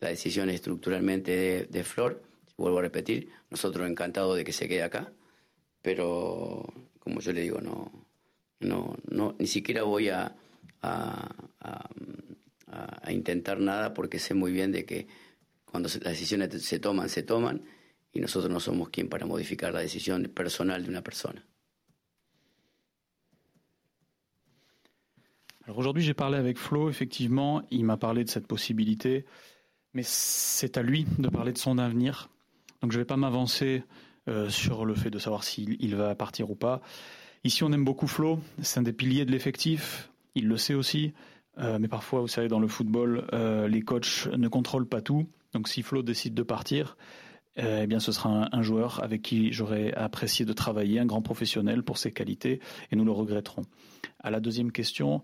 la 0.00 0.08
decisión 0.08 0.48
es 0.50 0.56
estructuralmente 0.56 1.66
de, 1.70 1.84
Flor, 1.84 2.22
vuelvo 2.56 2.78
a 2.80 2.82
repetir, 2.82 3.30
nosotros 3.48 3.88
encantados 3.88 4.36
de 4.36 4.44
que 4.44 4.52
se 4.52 4.68
quede 4.68 4.82
acá, 4.82 5.12
pero 5.80 6.66
como 6.98 7.20
yo 7.20 7.32
le 7.32 7.42
digo, 7.42 7.60
no, 7.60 7.90
no, 8.58 8.96
no 9.08 9.36
ni 9.38 9.46
siquiera 9.46 9.84
voy 9.84 10.08
a, 10.08 10.34
a, 10.82 11.28
intentar 13.08 13.58
nada 13.58 13.92
porque 13.92 14.20
sé 14.20 14.34
muy 14.34 14.52
bien 14.52 14.70
de 14.70 14.84
que 14.84 15.08
cuando 15.64 15.88
las 15.88 16.12
decisiones 16.12 16.62
se 16.62 16.78
toman, 16.78 17.08
se 17.08 17.22
toman 17.24 17.62
y 18.12 18.20
nosotros 18.20 18.50
no 18.50 18.60
somos 18.60 18.90
quien 18.90 19.08
para 19.08 19.26
modificar 19.26 19.72
la 19.74 19.80
decisión 19.80 20.22
personal 20.34 20.84
de 20.84 20.88
una 20.88 21.02
persona. 21.02 21.44
aujourd'hui, 25.76 26.02
j'ai 26.02 26.14
parlé 26.14 26.36
avec 26.36 26.58
Flo, 26.58 26.90
effectivement, 26.90 27.62
il 27.70 27.84
m'a 27.84 27.96
parlé 27.96 28.24
de 28.24 28.28
cette 28.28 28.46
possibilité, 28.46 29.24
mais 29.94 30.02
c'est 30.04 30.76
à 30.76 30.82
lui 30.82 31.06
de 31.18 31.28
parler 31.28 31.52
de 31.52 31.58
son 31.58 31.78
avenir. 31.78 32.28
Donc 32.82 32.92
je 32.92 32.98
ne 32.98 33.02
vais 33.02 33.06
pas 33.06 33.16
m'avancer 33.16 33.84
euh, 34.28 34.48
sur 34.48 34.84
le 34.84 34.94
fait 34.94 35.10
de 35.10 35.18
savoir 35.18 35.44
s'il 35.44 35.94
va 35.94 36.14
partir 36.14 36.50
ou 36.50 36.54
pas. 36.54 36.80
Ici, 37.44 37.64
on 37.64 37.72
aime 37.72 37.84
beaucoup 37.84 38.06
Flo, 38.06 38.40
c'est 38.62 38.80
un 38.80 38.82
des 38.82 38.92
piliers 38.92 39.24
de 39.24 39.30
l'effectif, 39.30 40.09
il 40.34 40.48
le 40.48 40.56
sait 40.56 40.74
aussi, 40.74 41.12
euh, 41.58 41.78
mais 41.80 41.88
parfois, 41.88 42.20
vous 42.20 42.28
savez, 42.28 42.48
dans 42.48 42.60
le 42.60 42.68
football, 42.68 43.26
euh, 43.32 43.68
les 43.68 43.82
coachs 43.82 44.28
ne 44.36 44.48
contrôlent 44.48 44.88
pas 44.88 45.00
tout. 45.00 45.26
Donc 45.52 45.68
si 45.68 45.82
Flo 45.82 46.02
décide 46.02 46.34
de 46.34 46.42
partir, 46.42 46.96
eh 47.56 47.86
bien, 47.86 47.98
ce 47.98 48.12
sera 48.12 48.48
un, 48.52 48.62
joueur 48.62 49.02
avec 49.02 49.22
qui 49.22 49.52
j'aurais 49.52 49.92
apprécié 49.92 50.46
de 50.46 50.52
travailler, 50.52 51.00
un 51.00 51.04
grand 51.04 51.20
professionnel 51.20 51.82
pour 51.82 51.98
ses 51.98 52.12
qualités, 52.12 52.60
et 52.90 52.96
nous 52.96 53.04
le 53.04 53.10
regretterons. 53.10 53.64
À 54.20 54.30
la 54.30 54.40
deuxième 54.40 54.72
question, 54.72 55.22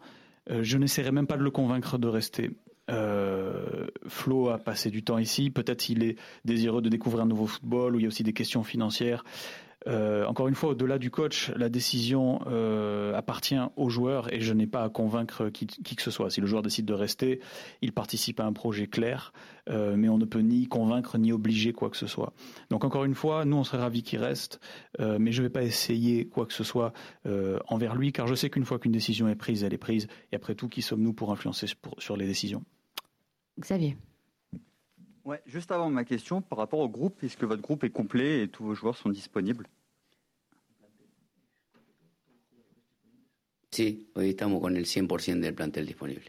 euh, 0.50 0.62
je 0.62 0.78
n'essaierai 0.78 1.12
même 1.12 1.26
pas 1.26 1.36
de 1.36 1.42
le 1.42 1.50
convaincre 1.50 1.98
de 1.98 2.08
rester. 2.08 2.50
Euh, 2.88 3.86
Flo 4.06 4.48
a 4.48 4.58
passé 4.58 4.90
du 4.90 5.02
temps 5.02 5.18
ici. 5.18 5.50
Peut-être 5.50 5.88
il 5.88 6.04
est 6.04 6.16
désireux 6.44 6.82
de 6.82 6.88
découvrir 6.88 7.24
un 7.24 7.26
nouveau 7.26 7.46
football 7.46 7.96
où 7.96 7.98
il 7.98 8.02
y 8.02 8.04
a 8.04 8.08
aussi 8.08 8.22
des 8.22 8.32
questions 8.32 8.62
financières. 8.62 9.24
Euh, 9.86 10.24
encore 10.26 10.48
une 10.48 10.54
fois, 10.54 10.70
au-delà 10.70 10.98
du 10.98 11.10
coach, 11.10 11.50
la 11.54 11.68
décision 11.68 12.40
euh, 12.46 13.14
appartient 13.14 13.58
aux 13.76 13.88
joueurs 13.88 14.32
et 14.32 14.40
je 14.40 14.52
n'ai 14.52 14.66
pas 14.66 14.82
à 14.82 14.88
convaincre 14.88 15.48
qui, 15.50 15.66
que 15.66 16.02
ce 16.02 16.10
soit. 16.10 16.30
Si 16.30 16.40
le 16.40 16.46
joueur 16.46 16.62
décide 16.62 16.86
de 16.86 16.94
rester, 16.94 17.40
il 17.82 17.92
participe 17.92 18.40
à 18.40 18.44
un 18.44 18.52
projet 18.52 18.86
clair, 18.86 19.32
euh, 19.68 19.94
mais 19.96 20.08
on 20.08 20.18
ne 20.18 20.24
peut 20.24 20.40
ni 20.40 20.66
convaincre 20.66 21.18
ni 21.18 21.32
obliger 21.32 21.72
quoi 21.72 21.90
que 21.90 21.96
ce 21.96 22.06
soit. 22.06 22.32
Donc 22.70 22.84
encore 22.84 23.04
une 23.04 23.14
fois, 23.14 23.44
nous 23.44 23.56
on 23.56 23.64
serait 23.64 23.78
ravis 23.78 24.02
qu'il 24.02 24.18
reste, 24.18 24.60
mais 24.98 25.32
je 25.32 25.42
ne 25.42 25.46
vais 25.46 25.52
pas 25.52 25.62
essayer 25.62 26.26
quoi 26.26 26.46
que 26.46 26.52
ce 26.52 26.64
soit 26.64 26.92
envers 27.68 27.94
lui, 27.94 28.12
car 28.12 28.26
je 28.26 28.34
sais 28.34 28.50
qu'une 28.50 28.64
fois 28.64 28.78
qu'une 28.78 28.92
décision 28.92 29.28
est 29.28 29.36
prise, 29.36 29.62
elle 29.62 29.74
est 29.74 29.78
prise. 29.78 30.08
Et 30.32 30.36
après 30.36 30.54
tout, 30.54 30.68
qui 30.68 30.82
sommes-nous 30.82 31.12
pour 31.12 31.30
influencer 31.32 31.66
sur 31.98 32.16
les 32.16 32.26
décisions? 32.26 32.64
Xavier. 33.58 33.96
Ouais, 35.26 35.42
juste 35.44 35.72
avant 35.72 35.90
ma 35.90 36.04
question, 36.04 36.40
par 36.40 36.56
rapport 36.56 36.78
au 36.78 36.88
groupe, 36.88 37.24
est-ce 37.24 37.36
que 37.36 37.46
votre 37.46 37.60
groupe 37.60 37.82
est 37.82 37.90
complet 37.90 38.44
et 38.44 38.48
tous 38.48 38.62
vos 38.62 38.74
joueurs 38.74 38.96
sont 38.96 39.08
disponibles? 39.08 39.66
Sí, 43.72 44.06
hoy 44.14 44.30
estamos 44.30 44.60
con 44.60 44.76
el 44.76 44.86
100% 44.86 45.40
del 45.40 45.52
plantel 45.52 45.84
disponible. 45.84 46.22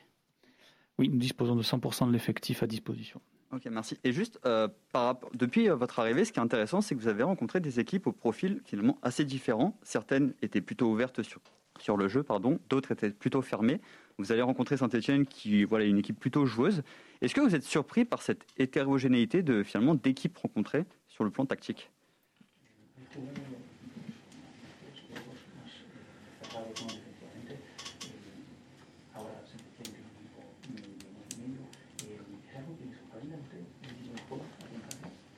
Oui, 0.98 1.10
nous 1.10 1.20
disposons 1.20 1.56
de 1.56 1.62
100% 1.62 2.08
de 2.08 2.12
l'effectif 2.12 2.64
à 2.64 2.68
disposition. 2.68 3.22
Ok, 3.52 3.68
merci. 3.70 4.00
Et 4.04 4.12
juste, 4.12 4.40
euh, 4.48 4.68
par 4.92 5.06
rapport, 5.06 5.30
depuis 5.36 5.70
euh, 5.70 5.76
votre 5.76 6.00
arrivée, 6.00 6.26
ce 6.26 6.34
qui 6.34 6.40
est 6.40 6.42
intéressant, 6.42 6.82
c'est 6.82 6.96
que 6.96 7.00
vous 7.00 7.08
avez 7.08 7.22
rencontré 7.22 7.60
des 7.60 7.80
équipes 7.80 8.08
au 8.08 8.12
profil 8.12 8.62
finalement 8.66 8.98
assez 9.04 9.26
différent. 9.26 9.78
Certaines 9.84 10.34
étaient 10.42 10.60
plutôt 10.60 10.88
ouvertes 10.88 11.22
sur, 11.22 11.40
sur 11.80 11.98
le 11.98 12.08
jeu, 12.08 12.24
pardon, 12.24 12.60
d'autres 12.68 12.94
étaient 12.94 13.12
plutôt 13.12 13.44
fermées. 13.44 13.80
Vous 14.18 14.32
allez 14.32 14.42
rencontrer 14.42 14.76
Saint-Etienne, 14.76 15.28
qui 15.28 15.66
voilà 15.66 15.86
une 15.86 16.00
équipe 16.00 16.20
plutôt 16.20 16.48
joueuse. 16.48 16.82
Est-ce 17.22 17.34
que 17.34 17.42
vous 17.42 17.56
êtes 17.56 17.64
surpris 17.64 18.06
par 18.06 18.22
cette 18.22 18.46
hétérogénéité 18.58 19.42
de 19.42 19.64
finalement 19.64 19.96
d'équipes 19.96 20.38
rencontrées 20.38 20.86
sur 21.08 21.24
le 21.24 21.32
plan 21.32 21.46
tactique? 21.46 21.90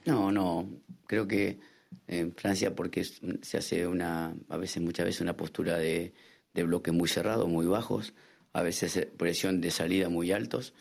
Non, 0.06 0.32
no, 0.32 0.68
creo 1.08 1.28
que 1.28 1.58
en 2.08 2.32
Francia 2.36 2.74
porque 2.74 3.04
se 3.04 3.58
hace 3.58 3.86
una, 3.86 4.34
a 4.50 4.58
veces, 4.58 4.82
muchas 4.82 5.06
veces 5.06 5.22
una 5.22 5.38
postura 5.38 5.78
de, 5.78 6.14
de 6.56 6.64
bloques 6.64 6.94
muy 6.94 7.08
cerrados, 7.08 7.48
muy 7.48 7.68
bajos, 7.68 8.14
a 8.54 8.64
veces 8.64 9.08
presión 9.18 9.62
de 9.62 9.70
salida 9.70 10.10
muy 10.10 10.32
altos. 10.32 10.74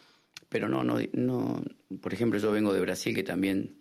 Pero 0.48 0.68
no, 0.68 0.84
no, 0.84 0.98
no. 1.12 1.62
Por 2.00 2.14
ejemplo, 2.14 2.38
yo 2.38 2.52
vengo 2.52 2.72
de 2.72 2.80
Brasil, 2.80 3.14
que 3.14 3.22
también 3.22 3.78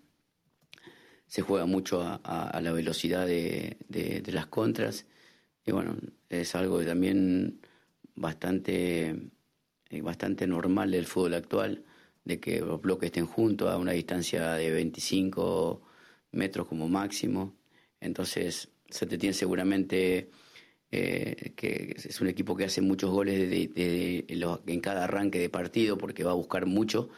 se 1.28 1.42
juega 1.42 1.66
mucho 1.66 2.02
a, 2.02 2.60
la 2.62 2.72
velocidad 2.72 3.28
de, 3.28 4.24
las 4.28 4.48
contras. 4.48 5.06
Y 5.66 5.72
bueno, 5.72 5.98
es 6.30 6.56
algo 6.56 6.84
también 6.84 7.60
bastante, 8.16 9.30
eh, 9.90 10.02
bastante 10.02 10.48
normal 10.48 10.92
del 10.92 11.06
fútbol 11.06 11.34
actual, 11.34 11.84
de 12.24 12.40
que 12.40 12.60
los 12.62 12.82
bloques 12.82 13.08
estén 13.08 13.26
juntos 13.26 13.70
a 13.70 13.78
una 13.78 13.92
distancia 13.92 14.54
de 14.54 14.72
25 14.72 15.82
metros 16.32 16.68
como 16.68 16.88
máximo. 16.88 17.54
Entonces, 18.00 18.70
se 18.90 19.06
te 19.06 19.18
tiene 19.18 19.34
seguramente 19.34 20.30
eh, 20.92 21.54
que 21.56 21.96
es 21.98 22.22
un 22.22 22.28
equipo 22.28 22.56
que 22.56 22.66
hace 22.66 22.82
muchos 22.82 23.12
goles 23.12 23.50
de, 23.50 24.26
en 24.68 24.80
cada 24.80 25.04
arranque 25.04 25.40
de 25.40 25.50
partido 25.50 25.98
porque 25.98 26.24
va 26.24 26.32
a 26.32 26.36
buscar 26.36 26.66
mucho, 26.66 27.10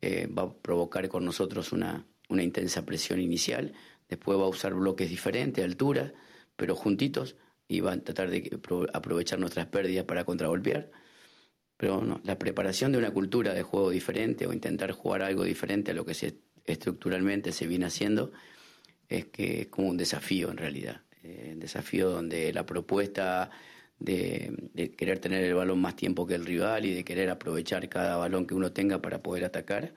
eh, 0.00 0.28
va 0.28 0.42
a 0.44 0.52
provocar 0.54 1.08
con 1.08 1.24
nosotros 1.24 1.72
una, 1.72 2.06
intensa 2.30 2.84
presión 2.86 3.20
inicial, 3.20 3.72
después 4.08 4.38
va 4.38 4.44
a 4.44 4.48
usar 4.48 4.74
bloques 4.74 5.10
diferentes, 5.10 5.64
altura, 5.64 6.12
pero 6.56 6.76
juntitos, 6.76 7.36
y 7.66 7.80
va 7.80 7.92
a 7.92 8.00
tratar 8.00 8.30
de 8.30 8.58
aprovechar 8.92 9.38
nuestras 9.38 9.66
pérdidas 9.66 10.04
para 10.04 10.24
contragolpear. 10.24 10.90
Pero 11.76 12.02
no, 12.02 12.20
la 12.24 12.38
preparación 12.38 12.92
de 12.92 12.98
una 12.98 13.12
cultura 13.12 13.54
de 13.54 13.62
juego 13.62 13.90
diferente 13.90 14.46
o 14.46 14.52
intentar 14.52 14.92
jugar 14.92 15.22
algo 15.22 15.44
diferente 15.44 15.90
a 15.90 15.94
lo 15.94 16.04
que 16.04 16.14
se, 16.14 16.38
estructuralmente 16.64 17.52
se 17.52 17.66
viene 17.66 17.86
haciendo 17.86 18.32
es 19.08 19.26
que 19.26 19.62
es 19.62 19.66
como 19.68 19.88
un 19.88 19.96
desafío 19.96 20.50
en 20.50 20.56
realidad. 20.56 21.02
Eh, 21.28 21.52
desafío 21.58 22.08
donde 22.08 22.54
la 22.54 22.64
propuesta 22.64 23.50
de, 23.98 24.70
querer 24.96 25.18
tener 25.18 25.44
el 25.44 25.52
balón 25.52 25.78
más 25.78 25.94
tiempo 25.94 26.26
que 26.26 26.34
el 26.34 26.46
rival 26.46 26.86
y 26.86 26.94
de 26.94 27.04
querer 27.04 27.28
aprovechar 27.28 27.86
cada 27.90 28.16
balón 28.16 28.46
que 28.46 28.54
uno 28.54 28.72
tenga 28.72 29.02
para 29.02 29.22
poder 29.22 29.44
atacar 29.44 29.92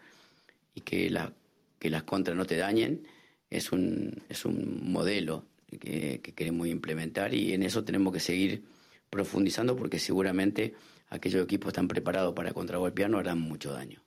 y 0.76 0.82
que, 0.82 1.10
la, 1.10 1.32
que 1.80 1.90
las 1.90 2.04
contras 2.04 2.36
no 2.36 2.46
te 2.46 2.58
dañen, 2.58 3.08
es 3.50 3.72
un, 3.72 4.22
es 4.28 4.44
un 4.44 4.92
modelo 4.92 5.46
que, 5.70 6.20
que 6.22 6.34
queremos 6.34 6.68
implementar 6.68 7.34
y 7.34 7.54
en 7.54 7.64
eso 7.64 7.86
tenemos 7.86 8.12
que 8.12 8.20
seguir 8.20 8.66
profundizando 9.10 9.78
porque 9.78 10.00
seguramente 10.00 10.74
aquellos 11.10 11.46
equipos 11.46 11.70
están 11.70 11.88
preparados 11.88 12.34
para 12.34 12.52
contragolpear 12.52 13.10
no 13.10 13.20
harán 13.20 13.40
mucho 13.40 13.72
daño. 13.72 14.04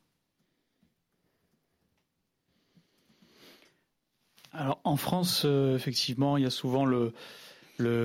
Alors 4.54 4.80
en 4.84 4.96
France, 4.96 5.42
euh, 5.44 5.76
effectivement, 5.76 6.37
il 6.37 6.44
y 6.44 6.46
a 6.46 6.50
souvent 6.50 6.84
le, 6.87 7.12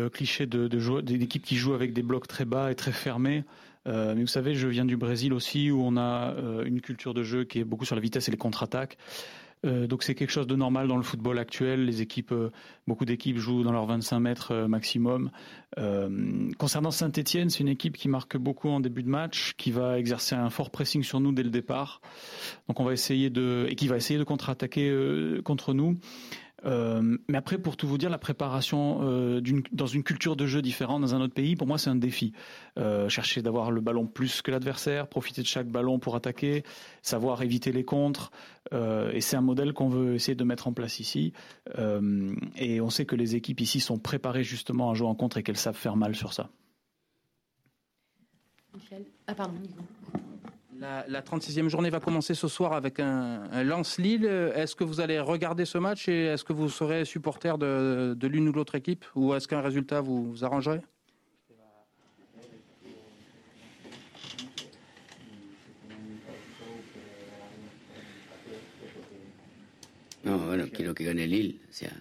cliché 0.09 0.45
de, 0.45 0.67
de 0.67 1.25
qui 1.25 1.55
jouent 1.55 1.73
avec 1.73 1.93
des 1.93 2.01
blocs 2.01 2.27
très 2.27 2.45
bas 2.45 2.71
et 2.71 2.75
très 2.75 2.91
fermés. 2.91 3.43
mais 3.85 4.21
vous 4.21 4.27
savez, 4.27 4.55
je 4.55 4.67
viens 4.67 4.85
du 4.85 4.97
Brésil 4.97 5.31
aussi, 5.33 5.71
où 5.71 5.81
on 5.81 5.95
a 5.95 6.35
une 6.65 6.81
culture 6.81 7.13
de 7.13 7.23
jeu 7.23 7.43
qui 7.43 7.59
est 7.59 7.63
beaucoup 7.63 7.85
sur 7.85 7.95
la 7.95 8.01
vitesse 8.01 8.27
et 8.27 8.31
les 8.31 8.37
contre-attaques. 8.37 8.97
Euh, 9.65 9.87
donc 9.87 10.03
c'est 10.03 10.15
quelque 10.15 10.29
chose 10.29 10.47
de 10.47 10.55
normal 10.55 10.87
dans 10.87 10.95
le 10.95 11.03
football 11.03 11.37
actuel. 11.37 11.85
Les 11.85 12.01
équipes, 12.01 12.31
euh, 12.31 12.51
beaucoup 12.87 13.05
d'équipes 13.05 13.37
jouent 13.37 13.63
dans 13.63 13.71
leurs 13.71 13.85
25 13.85 14.19
mètres 14.19 14.51
euh, 14.51 14.67
maximum. 14.67 15.31
concernant 16.57 16.91
Saint-Etienne, 16.91 17.49
c'est 17.49 17.59
une 17.59 17.69
équipe 17.69 17.95
qui 17.95 18.09
marque 18.09 18.37
beaucoup 18.37 18.69
en 18.69 18.79
début 18.79 19.03
de 19.03 19.09
match, 19.09 19.53
qui 19.57 19.71
va 19.71 19.99
exercer 19.99 20.35
un 20.35 20.49
fort 20.49 20.71
pressing 20.71 21.03
sur 21.03 21.19
nous 21.19 21.31
dès 21.31 21.43
le 21.43 21.49
départ. 21.49 22.01
Donc 22.67 22.79
on 22.79 22.83
va 22.83 22.93
essayer 22.93 23.29
de 23.29 23.67
et 23.69 23.75
qui 23.75 23.87
va 23.87 23.95
essayer 23.97 24.19
de 24.19 24.23
contre-attaquer 24.23 24.91
contre 25.43 25.73
nous. 25.73 25.97
Euh, 26.65 27.17
mais 27.27 27.37
après, 27.37 27.57
pour 27.57 27.77
tout 27.77 27.87
vous 27.87 27.97
dire, 27.97 28.09
la 28.09 28.17
préparation 28.17 28.99
euh, 29.01 29.41
dans 29.71 29.87
une 29.87 30.03
culture 30.03 30.35
de 30.35 30.45
jeu 30.45 30.61
différente 30.61 31.01
dans 31.01 31.15
un 31.15 31.21
autre 31.21 31.33
pays, 31.33 31.55
pour 31.55 31.67
moi, 31.67 31.77
c'est 31.77 31.89
un 31.89 31.95
défi. 31.95 32.33
Euh, 32.77 33.09
chercher 33.09 33.41
d'avoir 33.41 33.71
le 33.71 33.81
ballon 33.81 34.07
plus 34.07 34.41
que 34.41 34.51
l'adversaire, 34.51 35.07
profiter 35.07 35.41
de 35.41 35.47
chaque 35.47 35.67
ballon 35.67 35.99
pour 35.99 36.15
attaquer, 36.15 36.63
savoir 37.01 37.41
éviter 37.41 37.71
les 37.71 37.83
contres. 37.83 38.31
et 38.71 39.21
c'est 39.21 39.35
un 39.35 39.41
modèle 39.41 39.73
qu'on 39.73 39.89
veut 39.89 40.15
essayer 40.15 40.35
de 40.35 40.43
mettre 40.43 40.67
en 40.67 40.73
place 40.73 40.99
ici. 40.99 41.33
et 42.57 42.81
on 42.81 42.89
sait 42.89 43.05
que 43.05 43.15
les 43.15 43.35
équipes 43.35 43.61
ici 43.61 43.79
sont 43.79 43.97
préparées 43.97 44.43
justement 44.43 44.91
à 44.91 44.93
jouer 44.93 45.07
en 45.07 45.15
contre 45.15 45.37
et 45.37 45.43
qu'elles 45.43 45.57
savent 45.57 45.75
faire 45.75 45.95
mal 45.95 46.15
sur 46.15 46.33
ça. 46.33 46.49
Michel 48.75 49.03
Ah, 49.27 49.33
pardon, 49.33 49.55
Nico. 49.59 49.81
La, 50.79 51.21
36e 51.21 51.67
journée 51.67 51.89
va 51.89 51.99
commencer 51.99 52.33
ce 52.33 52.47
soir 52.47 52.71
avec 52.71 52.99
un, 52.99 53.63
Lance-Lille. 53.63 54.25
Est-ce 54.55 54.75
que 54.75 54.85
vous 54.85 55.01
allez 55.01 55.19
regarder 55.19 55.65
ce 55.65 55.77
match 55.77 56.07
et 56.07 56.25
est-ce 56.25 56.45
que 56.45 56.53
vous 56.53 56.69
serez 56.69 57.03
supporter 57.03 57.57
de, 57.57 58.27
l'une 58.27 58.47
ou 58.47 58.53
l'autre 58.53 58.75
équipe 58.75 59.03
ou 59.15 59.33
est-ce 59.33 59.47
qu'un 59.47 59.61
résultat 59.61 59.99
vous, 59.99 60.31
vous 60.31 60.45
arrangerait? 60.45 60.81
Quiero 70.79 70.93
que 70.93 71.03
gane 71.03 71.25
Lille. 71.25 71.59
O 71.69 71.73
sea, 71.73 71.91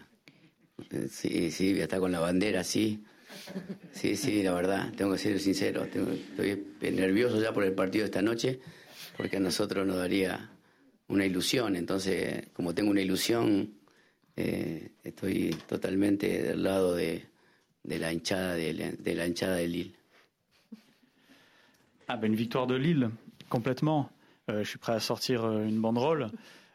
sí, 1.10 1.50
sí, 1.50 1.72
voy 1.72 1.82
a 1.82 1.88
con 1.88 2.12
la 2.12 2.20
bandera, 2.20 2.62
sí. 2.62 3.02
Sí, 3.92 4.16
sí, 4.16 4.42
la 4.42 4.52
verdad, 4.52 4.92
tengo 4.96 5.12
que 5.12 5.18
ser 5.18 5.40
sincero. 5.40 5.84
estoy 5.84 6.64
nervioso 6.92 7.40
ya 7.40 7.52
por 7.52 7.64
el 7.64 7.72
partido 7.72 8.02
de 8.02 8.06
esta 8.06 8.22
noche, 8.22 8.60
porque 9.16 9.38
a 9.38 9.40
nosotros 9.40 9.86
nos 9.86 9.96
daría 9.96 10.50
una 11.08 11.24
ilusión. 11.24 11.76
Entonces, 11.76 12.48
como 12.52 12.74
tengo 12.74 12.90
una 12.90 13.00
ilusión, 13.00 13.74
eh, 14.36 14.92
estoy 15.02 15.50
totalmente 15.66 16.42
del 16.42 16.62
lado 16.62 16.94
de, 16.94 17.26
la 17.84 18.12
hinchada 18.12 18.54
de, 18.54 19.14
la, 19.14 19.26
hinchada 19.26 19.56
de 19.56 19.68
Lille. 19.68 19.94
Ah 22.06 22.16
ben 22.16 22.32
une 22.32 22.38
victoire 22.38 22.66
de 22.66 22.76
Lille, 22.76 23.10
complètement. 23.48 24.10
Euh, 24.48 24.64
je 24.64 24.68
suis 24.70 24.78
prêt 24.78 24.94
à 24.94 25.00
sortir 25.00 25.44
euh, 25.44 25.66
une 25.66 25.80
banderole, 25.80 26.30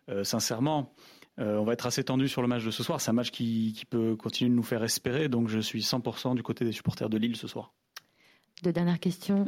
euh, 0.10 0.24
sincèrement. 0.24 0.94
Euh, 1.40 1.58
on 1.58 1.64
va 1.64 1.74
être 1.74 1.88
assez 1.88 2.04
tendu 2.04 2.28
sur 2.28 2.42
le 2.42 2.48
match 2.48 2.64
de 2.64 2.72
ce 2.72 2.84
soir. 2.84 3.02
C'est 3.02 3.10
un 3.10 3.14
match 3.14 3.32
qui, 3.32 3.84
peut 3.90 4.16
continuer 4.16 4.52
de 4.52 4.56
nous 4.56 4.64
faire 4.64 4.84
espérer. 4.84 5.30
Donc 5.30 5.48
je 5.48 5.60
suis 5.60 5.82
100% 5.82 6.36
du 6.36 6.44
côté 6.44 6.66
des 6.66 6.72
supporters 6.72 7.10
de 7.10 7.18
Lille 7.18 7.36
ce 7.36 7.48
soir. 7.48 7.74
Deux 8.62 8.72
dernières 8.72 9.00
questions. 9.00 9.46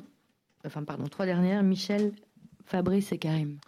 Enfin, 0.66 0.84
pardon, 0.84 1.06
trois 1.06 1.26
dernières. 1.26 1.62
Michel, 1.64 2.14
Fabrice 2.66 3.12
et 3.12 3.18
Karim. 3.20 3.60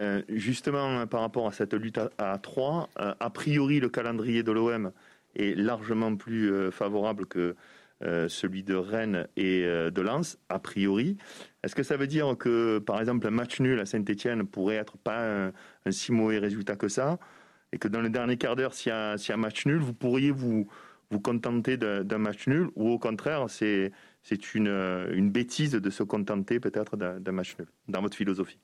Euh, 0.00 0.22
justement, 0.28 1.06
par 1.06 1.20
rapport 1.20 1.46
à 1.46 1.52
cette 1.52 1.74
lutte 1.74 2.00
à, 2.18 2.38
trois, 2.38 2.88
euh, 2.98 3.14
a 3.20 3.30
priori, 3.30 3.78
le 3.78 3.88
calendrier 3.88 4.42
de 4.42 4.50
l'OM 4.50 4.90
est 5.36 5.56
largement 5.56 6.16
plus 6.16 6.70
favorable 6.70 7.26
que 7.26 7.56
celui 8.28 8.62
de 8.62 8.74
Rennes 8.74 9.26
et 9.36 9.62
de 9.62 10.00
Lens, 10.02 10.38
a 10.50 10.58
priori. 10.58 11.16
Est-ce 11.62 11.74
que 11.74 11.82
ça 11.82 11.96
veut 11.96 12.06
dire 12.06 12.36
que, 12.38 12.78
par 12.78 13.00
exemple, 13.00 13.26
un 13.26 13.30
match 13.30 13.60
nul 13.60 13.80
à 13.80 13.86
Saint-Etienne 13.86 14.46
pourrait 14.46 14.76
être 14.76 14.98
pas 14.98 15.50
un 15.86 15.90
si 15.90 16.12
mauvais 16.12 16.38
résultat 16.38 16.76
que 16.76 16.88
ça? 16.88 17.18
Et 17.74 17.78
que 17.78 17.88
dans 17.88 18.00
le 18.00 18.08
dernier 18.08 18.36
quart 18.36 18.54
d'heure, 18.54 18.72
s'il 18.72 18.90
y, 18.90 18.92
a 18.92 19.16
un 19.16 19.36
match 19.36 19.66
nul, 19.66 19.78
vous 19.78 19.92
pourriez 19.92 20.30
vous, 20.30 20.68
vous 21.10 21.20
contenter 21.20 21.76
d'un 21.76 22.18
match 22.18 22.46
nul, 22.46 22.68
ou 22.76 22.88
au 22.88 22.98
contraire, 23.00 23.46
c'est 23.48 23.90
une, 24.54 24.68
une 25.12 25.30
bêtise 25.30 25.72
de 25.72 25.90
se 25.90 26.04
contenter 26.04 26.60
peut-être 26.60 26.96
d'un 26.96 27.32
match 27.32 27.56
nul, 27.58 27.66
dans 27.88 28.00
votre 28.00 28.16
philosophie 28.16 28.60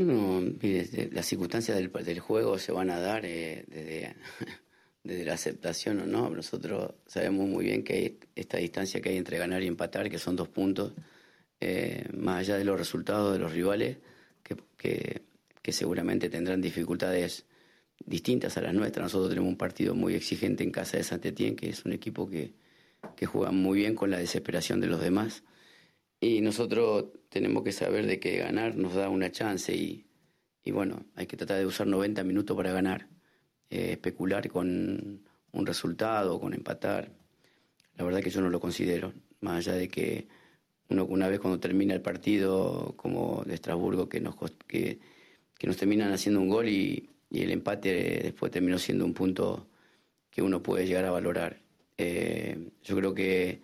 No, 0.00 0.42
las 1.12 1.26
circunstancias 1.26 1.76
del, 1.76 1.92
del, 1.92 2.20
juego 2.20 2.58
se 2.58 2.72
van 2.72 2.88
a 2.88 2.98
dar 2.98 3.26
eh, 3.26 3.66
desde, 5.04 5.24
la 5.26 5.34
aceptación 5.34 6.00
o 6.00 6.06
no. 6.06 6.30
Nosotros 6.30 6.94
sabemos 7.06 7.46
muy 7.46 7.66
bien 7.66 7.84
que 7.84 7.92
hay 7.92 8.18
esta 8.34 8.56
distancia 8.56 9.02
que 9.02 9.10
hay 9.10 9.18
entre 9.18 9.36
ganar 9.36 9.62
y 9.62 9.66
empatar, 9.66 10.08
que 10.08 10.18
son 10.18 10.36
dos 10.36 10.48
puntos, 10.48 10.94
eh, 11.60 12.08
más 12.14 12.38
allá 12.38 12.56
de 12.56 12.64
los 12.64 12.78
resultados 12.78 13.34
de 13.34 13.40
los 13.40 13.52
rivales, 13.52 13.98
que, 14.42 15.22
seguramente 15.70 16.28
tendrán 16.28 16.60
dificultades 16.60 17.44
distintas 18.04 18.56
a 18.56 18.62
las 18.62 18.72
nuestras. 18.72 19.04
Nosotros 19.04 19.28
tenemos 19.28 19.50
un 19.50 19.58
partido 19.58 19.94
muy 19.94 20.14
exigente 20.14 20.64
en 20.64 20.72
casa 20.72 20.96
de 20.96 21.04
Saint-Étienne, 21.04 21.56
que 21.56 21.68
es 21.68 21.84
un 21.84 21.92
equipo 21.92 22.28
que 22.28 22.54
juega 23.26 23.52
muy 23.52 23.78
bien 23.78 23.94
con 23.94 24.10
la 24.10 24.18
desesperación 24.18 24.80
de 24.80 24.86
los 24.86 25.00
demás. 25.00 25.44
Y 26.20 26.40
nosotros 26.42 27.06
tenemos 27.30 27.64
que 27.64 27.72
saber 27.72 28.06
de 28.06 28.20
que 28.20 28.36
ganar 28.36 28.76
nos 28.76 28.94
da 28.94 29.08
una 29.08 29.32
chance 29.32 29.74
y, 29.74 30.06
y 30.62 30.70
bueno, 30.70 31.06
hay 31.16 31.26
que 31.26 31.36
tratar 31.36 31.58
de 31.58 31.66
usar 31.66 31.86
90 31.86 32.22
minutos 32.24 32.56
para 32.56 32.72
ganar. 32.72 33.08
Eh, 33.70 33.92
especular 33.92 34.48
con 34.50 35.22
un 35.52 35.66
resultado, 35.66 36.40
con 36.40 36.54
empatar, 36.54 37.12
la 37.94 38.04
verdad 38.04 38.20
que 38.20 38.30
yo 38.30 38.40
no 38.40 38.50
lo 38.50 38.58
considero, 38.58 39.12
más 39.40 39.58
allá 39.58 39.78
de 39.78 39.88
que 39.88 40.26
uno 40.88 41.04
una 41.04 41.28
vez 41.28 41.38
cuando 41.38 41.60
termina 41.60 41.94
el 41.94 42.02
partido 42.02 42.94
como 42.96 43.44
de 43.46 43.54
Estrasburgo 43.54 44.08
que 44.08 44.20
nos, 44.20 44.34
que, 44.66 44.98
que 45.56 45.66
nos 45.68 45.76
terminan 45.76 46.12
haciendo 46.12 46.40
un 46.40 46.48
gol 46.48 46.68
y, 46.68 47.10
y, 47.30 47.42
el 47.42 47.52
empate 47.52 48.20
después 48.24 48.50
terminó 48.50 48.76
siendo 48.76 49.04
un 49.04 49.14
punto 49.14 49.68
que 50.30 50.42
uno 50.42 50.62
puede 50.62 50.86
llegar 50.86 51.04
a 51.04 51.12
valorar. 51.12 51.60
Eh, 51.96 52.70
yo 52.82 52.96
creo 52.96 53.14
que 53.14 53.62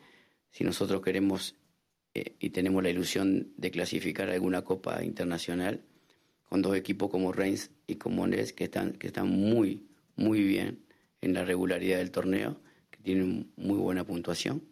si 0.50 0.62
nosotros 0.62 1.02
queremos 1.02 1.56
eh, 2.16 2.34
y 2.40 2.48
tenemos 2.48 2.82
la 2.82 2.88
ilusión 2.88 3.52
de 3.58 3.70
clasificar 3.70 4.30
alguna 4.30 4.62
copa 4.62 5.04
internacional 5.04 5.82
con 6.48 6.62
dos 6.62 6.74
equipos 6.74 7.10
como 7.10 7.30
Reims 7.30 7.70
y 7.86 7.96
como 7.96 8.26
que 8.26 8.64
están, 8.64 8.92
que 8.92 9.08
están 9.08 9.28
muy, 9.28 9.86
muy 10.16 10.42
bien 10.42 10.78
en 11.20 11.34
la 11.34 11.44
regularidad 11.44 11.98
del 11.98 12.10
torneo, 12.10 12.58
que 12.90 13.02
tienen 13.02 13.52
muy 13.56 13.76
buena 13.76 14.04
puntuación. 14.04 14.62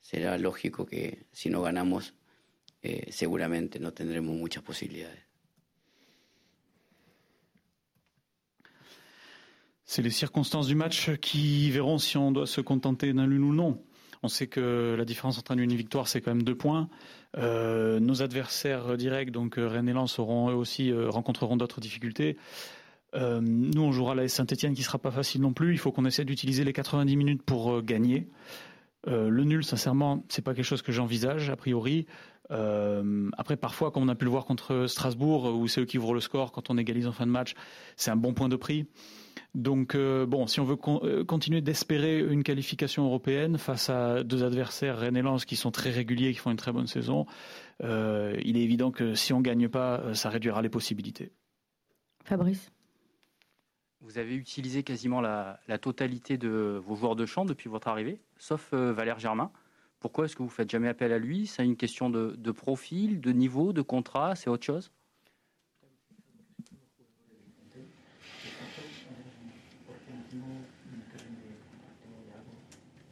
Será 0.00 0.38
lógico 0.38 0.86
que 0.86 1.26
si 1.32 1.50
no 1.50 1.60
ganamos, 1.60 2.14
eh, 2.80 3.08
seguramente 3.10 3.78
no 3.78 3.92
tendremos 3.92 4.34
muchas 4.34 4.62
posibilidades. 4.62 5.20
C'est 9.84 10.02
les 10.02 10.10
circonstances 10.10 10.66
du 10.66 10.74
match 10.74 11.14
qui 11.20 11.70
verront 11.70 11.98
si 11.98 12.16
on 12.16 12.32
doit 12.32 12.46
se 12.46 12.60
contenter 12.60 13.12
d'un 13.12 13.26
l'une 13.26 13.44
ou 13.44 13.52
non. 13.52 13.85
On 14.22 14.28
sait 14.28 14.46
que 14.46 14.94
la 14.96 15.04
différence 15.04 15.38
entre 15.38 15.52
un 15.52 15.58
une 15.58 15.74
victoire, 15.74 16.08
c'est 16.08 16.20
quand 16.20 16.32
même 16.32 16.42
deux 16.42 16.54
points. 16.54 16.88
Euh, 17.38 18.00
nos 18.00 18.22
adversaires 18.22 18.96
directs, 18.96 19.30
donc 19.30 19.58
euh, 19.58 19.66
Rennes 19.66 19.88
et 19.88 19.92
Lens, 19.92 20.18
auront 20.18 20.50
eux 20.50 20.54
aussi 20.54 20.90
euh, 20.90 21.10
rencontreront 21.10 21.56
d'autres 21.56 21.80
difficultés. 21.80 22.36
nous, 23.14 23.82
on 23.82 23.92
jouera 23.92 24.14
la 24.14 24.28
Saint-Etienne 24.28 24.74
qui 24.74 24.82
sera 24.82 24.98
pas 24.98 25.10
facile 25.10 25.40
non 25.40 25.52
plus. 25.52 25.72
Il 25.72 25.78
faut 25.78 25.90
qu'on 25.90 26.04
essaie 26.04 26.24
d'utiliser 26.24 26.64
les 26.64 26.72
90 26.72 27.16
minutes 27.16 27.42
pour 27.42 27.82
gagner. 27.82 28.28
le 29.06 29.44
nul, 29.44 29.64
sincèrement, 29.64 30.22
c'est 30.28 30.42
pas 30.42 30.52
quelque 30.52 30.66
chose 30.66 30.82
que 30.82 30.92
j'envisage 30.92 31.48
a 31.48 31.56
priori. 31.56 32.06
après, 32.50 33.56
parfois, 33.56 33.90
comme 33.90 34.02
on 34.02 34.08
a 34.08 34.14
pu 34.14 34.26
le 34.26 34.30
voir 34.30 34.44
contre 34.44 34.86
Strasbourg, 34.86 35.54
où 35.56 35.66
c'est 35.66 35.80
eux 35.80 35.86
qui 35.86 35.96
ouvrent 35.96 36.12
le 36.12 36.20
score 36.20 36.52
quand 36.52 36.68
on 36.68 36.76
égalise 36.76 37.06
en 37.06 37.12
fin 37.12 37.26
de 37.26 37.30
match, 37.30 37.54
c'est 37.96 38.10
un 38.10 38.16
bon 38.16 38.34
point 38.34 38.50
de 38.50 38.56
prix. 38.56 38.84
Donc, 39.56 39.94
euh, 39.94 40.26
bon, 40.26 40.46
si 40.46 40.60
on 40.60 40.64
veut 40.64 40.76
euh, 40.86 41.24
continuer 41.24 41.62
d'espérer 41.62 42.20
une 42.20 42.42
qualification 42.42 43.06
européenne 43.06 43.56
face 43.56 43.88
à 43.88 44.22
deux 44.22 44.44
adversaires, 44.44 44.98
Rennes 44.98 45.16
et 45.16 45.22
Lens, 45.22 45.46
qui 45.46 45.56
sont 45.56 45.70
très 45.70 45.90
réguliers, 45.90 46.34
qui 46.34 46.38
font 46.38 46.50
une 46.50 46.58
très 46.58 46.72
bonne 46.72 46.86
saison, 46.86 47.24
euh, 47.82 48.36
il 48.44 48.58
est 48.58 48.60
évident 48.60 48.90
que 48.90 49.14
si 49.14 49.32
on 49.32 49.38
ne 49.38 49.42
gagne 49.42 49.70
pas, 49.70 50.12
ça 50.12 50.28
réduira 50.28 50.60
les 50.60 50.68
possibilités. 50.68 51.32
Fabrice? 52.22 52.70
Vous 54.02 54.18
avez 54.18 54.34
utilisé 54.34 54.82
quasiment 54.82 55.22
la, 55.22 55.58
totalité 55.80 56.36
de 56.36 56.78
vos 56.84 56.94
joueurs 56.94 57.16
de 57.16 57.24
champ 57.24 57.46
depuis 57.46 57.70
votre 57.70 57.88
arrivée, 57.88 58.20
sauf 58.36 58.74
Valère 58.74 59.18
Germain. 59.18 59.50
Pourquoi 60.00 60.26
est-ce 60.26 60.36
que 60.36 60.42
vous 60.42 60.50
ne 60.50 60.54
faites 60.54 60.70
jamais 60.70 60.88
appel 60.88 61.14
à 61.14 61.18
lui? 61.18 61.46
C'est 61.46 61.64
une 61.64 61.76
question 61.76 62.10
de 62.10 62.50
profil, 62.50 63.22
de 63.22 63.32
niveau, 63.32 63.72
de 63.72 63.80
contrat, 63.80 64.36
c'est 64.36 64.50
autre 64.50 64.66
chose? 64.66 64.92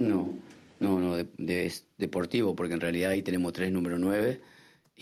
No, 0.08 0.38
no, 0.80 1.00
no, 1.00 1.16
de, 1.16 1.72
deportivo, 1.98 2.54
porque 2.54 2.74
en 2.74 2.80
realidad 2.80 3.10
ahí 3.12 3.22
tenemos 3.22 3.52
tres 3.52 3.72
número 3.72 3.98
nueve 3.98 4.40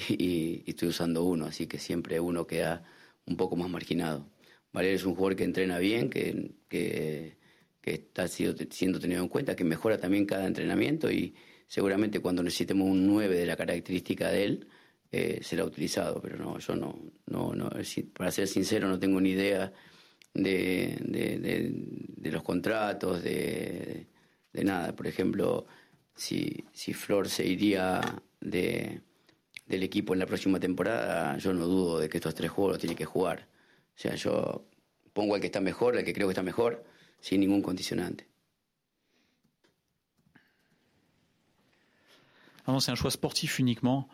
y, 0.08 0.62
estoy 0.66 0.88
usando 0.88 1.24
uno, 1.24 1.46
así 1.46 1.66
que 1.66 1.78
siempre 1.78 2.20
uno 2.20 2.46
queda 2.46 2.84
un 3.26 3.36
poco 3.36 3.56
más 3.56 3.70
marginado. 3.70 4.26
Valeria 4.72 4.96
es 4.96 5.04
un 5.04 5.14
jugador 5.14 5.36
que 5.36 5.44
entrena 5.44 5.78
bien, 5.78 6.08
que, 6.08 6.52
que, 6.68 7.36
está 7.84 8.28
siendo 8.28 9.00
tenido 9.00 9.22
en 9.22 9.28
cuenta, 9.28 9.56
que 9.56 9.64
mejora 9.64 9.98
también 9.98 10.24
cada 10.24 10.46
entrenamiento 10.46 11.10
y 11.10 11.34
seguramente 11.66 12.20
cuando 12.20 12.42
necesitemos 12.42 12.88
un 12.88 13.06
9 13.06 13.36
de 13.36 13.46
la 13.46 13.56
característica 13.56 14.30
de 14.30 14.44
él, 14.44 14.66
eh, 15.10 15.40
será 15.42 15.64
utilizado, 15.64 16.22
pero 16.22 16.38
no, 16.38 16.58
yo 16.58 16.74
no, 16.74 16.98
no, 17.26 17.54
no, 17.54 17.70
para 18.14 18.30
ser 18.30 18.48
sincero, 18.48 18.88
no 18.88 18.98
tengo 18.98 19.20
ni 19.20 19.30
idea 19.30 19.72
de, 20.32 20.96
de, 22.16 22.30
los 22.30 22.42
contratos, 22.42 23.22
de, 23.22 24.06
nada. 24.54 24.94
Por 24.94 25.06
ejemplo, 25.06 25.66
si, 26.14 26.64
si 26.72 26.92
Flor 26.92 27.28
se 27.28 27.46
iría 27.46 28.00
de, 28.40 29.00
del 29.66 29.82
equipo 29.82 30.12
en 30.12 30.20
la 30.20 30.26
próxima 30.26 30.60
temporada, 30.60 31.36
yo 31.38 31.52
no 31.52 31.66
dudo 31.66 31.98
de 31.98 32.08
que 32.08 32.18
estos 32.18 32.34
tres 32.34 32.50
juegos 32.50 32.72
los 32.72 32.80
tiene 32.80 32.94
que 32.94 33.04
jugar. 33.04 33.48
O 33.96 33.98
sea, 33.98 34.14
yo 34.14 34.66
pongo 35.12 35.34
al 35.34 35.40
que 35.40 35.46
está 35.46 35.60
mejor, 35.60 35.96
al 35.96 36.04
que 36.04 36.12
creo 36.12 36.26
que 36.26 36.32
está 36.32 36.42
mejor, 36.42 36.84
sin 37.20 37.40
ningún 37.40 37.62
condicionante. 37.62 38.26
Ah 42.64 42.78
c'est 42.78 42.92
un 42.92 42.94
choix 42.94 43.10
sportif 43.10 43.58
uniquement. 43.58 44.08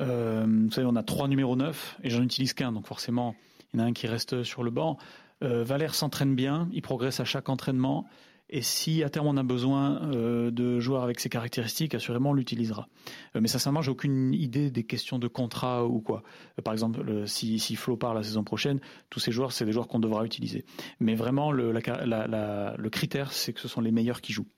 Euh, 0.00 0.44
vous 0.46 0.70
savez, 0.70 0.86
on 0.86 0.96
a 0.96 1.02
trois 1.02 1.26
numéros 1.26 1.56
9 1.56 1.98
et 2.02 2.10
j'en 2.10 2.22
utilise 2.22 2.52
qu'un, 2.52 2.72
donc 2.72 2.86
forcément, 2.86 3.34
il 3.72 3.78
y 3.78 3.82
en 3.82 3.86
a 3.86 3.88
un 3.88 3.92
qui 3.92 4.06
reste 4.06 4.42
sur 4.42 4.62
le 4.62 4.70
banc. 4.70 4.98
Euh, 5.42 5.64
Valère 5.64 5.94
s'entraîne 5.94 6.34
bien, 6.34 6.68
il 6.72 6.82
progresse 6.82 7.20
à 7.20 7.24
chaque 7.24 7.48
entraînement. 7.48 8.06
Et 8.50 8.62
si 8.62 9.02
à 9.02 9.10
terme 9.10 9.26
on 9.26 9.36
a 9.36 9.42
besoin 9.42 10.02
euh, 10.02 10.50
de 10.50 10.80
joueurs 10.80 11.02
avec 11.02 11.20
ces 11.20 11.28
caractéristiques, 11.28 11.94
assurément 11.94 12.30
on 12.30 12.34
l'utilisera. 12.34 12.88
Euh, 13.36 13.40
mais 13.42 13.48
sincèrement, 13.48 13.82
j'ai 13.82 13.90
aucune 13.90 14.32
idée 14.32 14.70
des 14.70 14.84
questions 14.84 15.18
de 15.18 15.28
contrat 15.28 15.84
ou 15.84 16.00
quoi. 16.00 16.22
Euh, 16.58 16.62
par 16.62 16.72
exemple, 16.72 17.26
si, 17.26 17.58
si 17.58 17.76
Flo 17.76 17.96
part 17.96 18.14
la 18.14 18.22
saison 18.22 18.44
prochaine, 18.44 18.80
tous 19.10 19.20
ces 19.20 19.32
joueurs, 19.32 19.52
c'est 19.52 19.66
des 19.66 19.72
joueurs 19.72 19.86
qu'on 19.86 19.98
devra 19.98 20.24
utiliser. 20.24 20.64
Mais 20.98 21.14
vraiment, 21.14 21.52
le, 21.52 21.72
le 21.72 22.88
critère, 22.88 23.32
c'est 23.32 23.52
que 23.52 23.60
ce 23.60 23.68
sont 23.68 23.82
les 23.82 23.92
meilleurs 23.92 24.22
qui 24.22 24.32
jouent. 24.32 24.48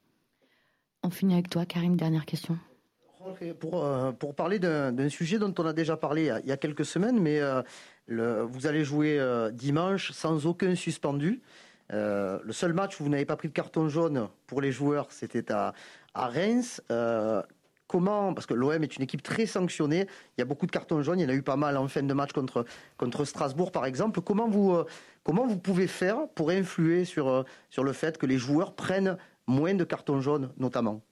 On 1.03 1.11
finit 1.11 1.35
avec 1.35 1.51
toi, 1.51 1.67
Karim. 1.67 1.97
Dernière 1.97 2.27
question. 2.27 2.59
Pour, 3.61 3.87
pour 4.19 4.35
parler 4.35 4.59
d'un 4.59 5.09
sujet 5.09 5.39
dont 5.39 5.55
on 5.59 5.67
a 5.67 5.73
déjà 5.73 5.97
parlé 5.97 6.33
il 6.43 6.49
y 6.49 6.53
a, 6.53 6.57
quelques 6.57 6.85
semaines, 6.85 7.21
mais 7.21 7.41
le, 8.07 8.43
vous 8.43 8.67
allez 8.67 8.83
jouer 8.83 9.21
dimanche 9.53 10.11
sans 10.13 10.47
aucun 10.47 10.75
suspendu. 10.75 11.43
Euh, 11.93 12.39
le 12.45 12.53
seul 12.53 12.73
match 12.73 13.01
où 13.01 13.05
vous 13.05 13.11
n'avez 13.11 13.25
pas 13.25 13.37
pris 13.37 13.49
de 13.49 13.53
carton 13.53 13.89
jaune 13.89 14.29
pour 14.47 14.61
les 14.61 14.73
joueurs, 14.73 15.11
c'était 15.11 15.51
à, 15.53 15.75
Reims. 16.15 16.83
Euh, 16.91 17.43
comment, 17.89 18.33
parce 18.35 18.47
que 18.47 18.55
l'OM 18.55 18.83
est 18.83 18.97
une 18.97 19.03
équipe 19.03 19.23
très 19.23 19.47
sanctionnée, 19.47 20.07
il 20.37 20.41
y 20.41 20.43
a 20.43 20.45
beaucoup 20.45 20.67
de 20.67 20.71
cartons 20.71 21.03
jaunes, 21.03 21.19
il 21.19 21.23
y 21.23 21.27
en 21.27 21.31
a 21.31 21.35
eu 21.35 21.43
pas 21.43 21.57
mal 21.57 21.77
en 21.77 21.89
fin 21.89 22.03
de 22.03 22.15
match 22.15 22.33
contre, 22.33 22.65
contre 22.97 23.25
Strasbourg 23.25 23.73
par 23.73 23.87
exemple. 23.87 24.21
Comment 24.21 24.49
vous, 24.49 24.73
euh, 24.73 24.87
comment 25.25 25.47
vous 25.47 25.59
pouvez 25.59 25.89
faire 25.89 26.29
pour 26.35 26.51
influer 26.51 27.05
sur, 27.05 27.45
sur 27.71 27.83
le 27.83 27.93
fait 27.93 28.19
que 28.19 28.27
les 28.27 28.39
joueurs 28.39 28.75
prennent 28.75 29.17
moins 29.47 29.75
de 29.75 29.85
cartons 29.85 30.21
jaunes 30.21 30.53
notamment? 30.59 31.03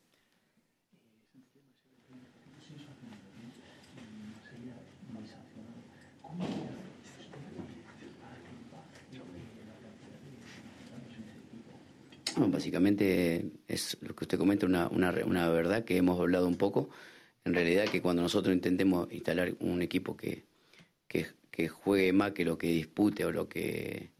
Básicamente 12.46 13.50
es 13.66 13.96
lo 14.00 14.14
que 14.14 14.24
usted 14.24 14.38
comenta, 14.38 14.66
una, 14.66 14.88
una, 14.88 15.48
verdad 15.48 15.84
que 15.84 15.96
hemos 15.96 16.20
hablado 16.20 16.46
un 16.46 16.56
poco. 16.56 16.90
En 17.44 17.54
realidad 17.54 17.86
que 17.86 18.00
cuando 18.00 18.22
nosotros 18.22 18.54
intentemos 18.54 19.10
instalar 19.12 19.54
un 19.60 19.82
equipo 19.82 20.16
que, 20.16 20.44
que, 21.08 21.68
juegue 21.68 22.12
más 22.12 22.32
que 22.32 22.44
lo 22.44 22.56
que 22.56 22.68
dispute 22.68 23.24
o 23.24 23.32
lo 23.32 23.48
que, 23.48 24.10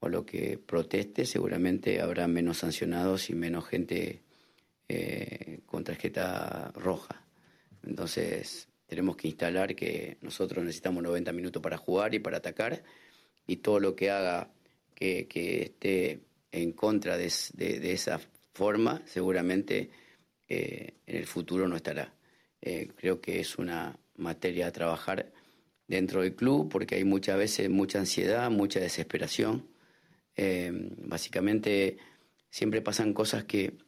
o 0.00 0.08
lo 0.08 0.26
que 0.26 0.58
proteste, 0.58 1.24
seguramente 1.26 2.00
habrá 2.00 2.26
menos 2.26 2.58
sancionados 2.58 3.30
y 3.30 3.34
menos 3.34 3.66
gente 3.66 4.22
eh, 4.88 5.60
con 5.64 5.84
tarjeta 5.84 6.72
roja. 6.74 7.24
Entonces 7.84 8.68
tenemos 8.86 9.16
que 9.16 9.28
instalar 9.28 9.76
que 9.76 10.18
nosotros 10.22 10.64
necesitamos 10.64 11.04
90 11.04 11.32
minutos 11.32 11.62
para 11.62 11.76
jugar 11.76 12.14
y 12.14 12.18
para 12.18 12.38
atacar 12.38 12.82
y 13.46 13.56
todo 13.56 13.78
lo 13.78 13.94
que 13.94 14.10
haga 14.10 14.50
que, 14.94 15.28
que 15.28 15.62
esté 15.62 16.20
en 16.52 16.72
contra 16.72 17.16
de, 17.16 17.26
esa 17.26 18.20
forma, 18.52 19.02
seguramente 19.06 19.90
eh, 20.48 20.94
en 21.06 21.16
el 21.16 21.26
futuro 21.26 21.66
no 21.66 21.76
estará. 21.76 22.14
Eh, 22.60 22.88
creo 22.94 23.20
que 23.20 23.40
es 23.40 23.58
una 23.58 23.98
materia 24.16 24.66
a 24.66 24.72
trabajar 24.72 25.32
dentro 25.88 26.20
del 26.20 26.36
club 26.36 26.68
porque 26.70 26.96
hay 26.96 27.04
muchas 27.04 27.38
veces 27.38 27.70
mucha 27.70 27.98
ansiedad, 27.98 28.50
mucha 28.50 28.78
desesperación. 28.78 29.66
Eh, 30.36 30.70
básicamente 30.98 31.96
siempre 32.50 32.82
pasan 32.82 33.14
cosas 33.14 33.44
que, 33.44 33.78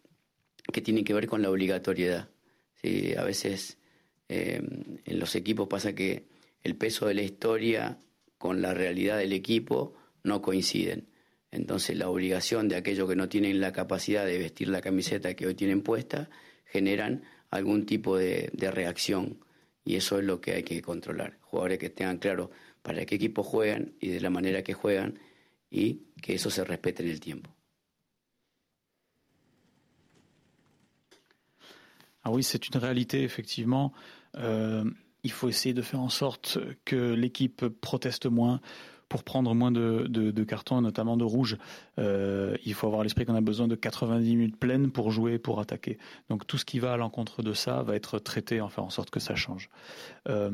que, 0.73 0.81
tienen 0.81 1.05
que 1.05 1.15
ver 1.15 1.27
con 1.29 1.43
la 1.43 1.51
obligatoriedad. 1.51 2.31
A 3.17 3.25
veces 3.25 3.79
en 4.29 5.19
los 5.19 5.35
equipos 5.37 5.69
pasa 5.69 5.95
que 5.95 6.27
el 6.63 6.77
peso 6.77 7.07
de 7.07 7.15
la 7.15 7.23
historia 7.23 7.99
con 8.37 8.61
la 8.61 8.75
realidad 8.75 9.17
del 9.17 9.33
equipo 9.33 9.95
no 10.23 10.43
coinciden. 10.43 11.09
Entonces 11.55 11.97
la 11.97 12.09
obligación 12.09 12.69
de 12.69 12.75
aquellos 12.75 13.09
que 13.09 13.15
no 13.15 13.29
tienen 13.29 13.61
la 13.61 13.73
capacidad 13.73 14.27
de 14.27 14.39
vestir 14.39 14.69
la 14.69 14.81
camiseta 14.81 15.35
que 15.35 15.47
hoy 15.47 15.55
tienen 15.55 15.83
puesta 15.83 16.29
generan 16.65 17.23
algún 17.51 17.87
tipo 17.87 18.17
de, 18.17 18.51
reacción 18.73 19.39
y 19.85 19.95
eso 19.95 20.19
es 20.19 20.25
lo 20.25 20.41
que 20.41 20.55
hay 20.55 20.63
que 20.65 20.83
controlar. 20.83 21.39
Jugadores 21.43 21.79
que 21.79 21.91
tengan 21.91 22.19
claro 22.19 22.51
para 22.83 23.07
qué 23.07 23.15
equipo 23.15 23.45
juegan 23.45 23.95
y 24.01 24.09
de 24.09 24.21
la 24.21 24.31
manera 24.31 24.65
que 24.65 24.75
juegan 24.75 25.21
y 25.71 26.07
que 26.21 26.35
eso 26.35 26.51
se 26.51 26.65
respete 26.65 27.05
en 27.05 27.11
el 27.11 27.21
tiempo. 27.21 27.55
Ah 32.25 32.31
oui, 32.31 32.43
c'est 32.43 32.67
une 32.69 32.81
réalité, 32.81 33.23
effectivement. 33.23 33.93
Euh, 34.37 34.91
il 35.23 35.31
faut 35.31 35.49
essayer 35.49 35.75
de 35.75 35.83
faire 35.83 36.01
en 36.01 36.09
sorte 36.09 36.59
que 36.85 37.13
l'équipe 37.13 37.69
proteste 37.69 38.27
moins, 38.27 38.61
pour 39.15 39.23
prendre 39.23 39.55
moins 39.55 39.71
de, 39.71 40.09
de, 40.09 40.43
cartons, 40.43 40.81
notamment 40.81 41.17
de 41.17 41.23
rouge, 41.23 41.57
euh, 42.01 42.57
il 42.65 42.75
faut 42.75 42.89
avoir 42.89 43.05
l'esprit 43.05 43.25
qu'on 43.25 43.37
a 43.37 43.41
besoin 43.41 43.69
de 43.69 43.77
90 43.77 44.35
minutes 44.35 44.57
pleines 44.57 44.91
pour 44.91 45.13
jouer, 45.13 45.39
pour 45.39 45.61
attaquer. 45.61 45.99
Donc 46.31 46.49
tout 46.49 46.59
ce 46.59 46.65
qui 46.65 46.81
va 46.81 46.95
à 46.95 46.97
l'encontre 46.97 47.41
de 47.45 47.53
ça 47.53 47.85
va 47.85 47.95
être 47.95 48.19
traité, 48.19 48.61
en 48.61 48.69
faire 48.69 48.83
en 48.83 48.91
sorte 48.91 49.11
que 49.11 49.21
ça 49.21 49.37
change. 49.37 49.71
Euh, 50.29 50.51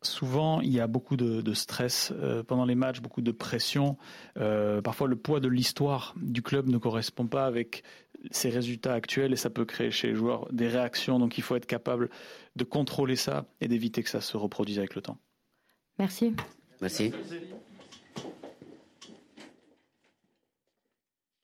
souvent, 0.00 0.60
il 0.60 0.70
y 0.70 0.78
a 0.78 0.86
beaucoup 0.86 1.16
de, 1.16 1.54
stress 1.54 2.12
euh, 2.12 2.44
pendant 2.44 2.66
les 2.66 2.76
matchs, 2.76 3.00
beaucoup 3.00 3.20
de 3.20 3.32
pression. 3.32 3.96
parfois, 4.84 5.08
le 5.08 5.16
poids 5.16 5.40
de 5.40 5.48
l'histoire 5.48 6.14
du 6.22 6.40
club 6.40 6.68
ne 6.68 6.78
correspond 6.78 7.26
pas 7.26 7.46
avec 7.46 7.82
ses 8.30 8.50
résultats 8.50 8.94
actuels 8.94 9.32
et 9.32 9.36
ça 9.36 9.50
peut 9.50 9.64
créer 9.64 9.90
chez 9.90 10.06
les 10.06 10.14
joueurs 10.14 10.46
des 10.52 10.68
réactions. 10.68 11.18
Donc 11.18 11.36
il 11.36 11.42
faut 11.42 11.56
être 11.56 11.66
capable 11.66 12.10
de 12.54 12.62
contrôler 12.62 13.16
ça 13.16 13.44
et 13.60 13.66
d'éviter 13.66 14.04
que 14.04 14.08
ça 14.08 14.20
se 14.20 14.36
reproduise 14.36 14.78
avec 14.78 14.94
le 14.94 15.02
temps. 15.02 15.18
Merci. 15.98 16.32
Merci. 16.82 17.12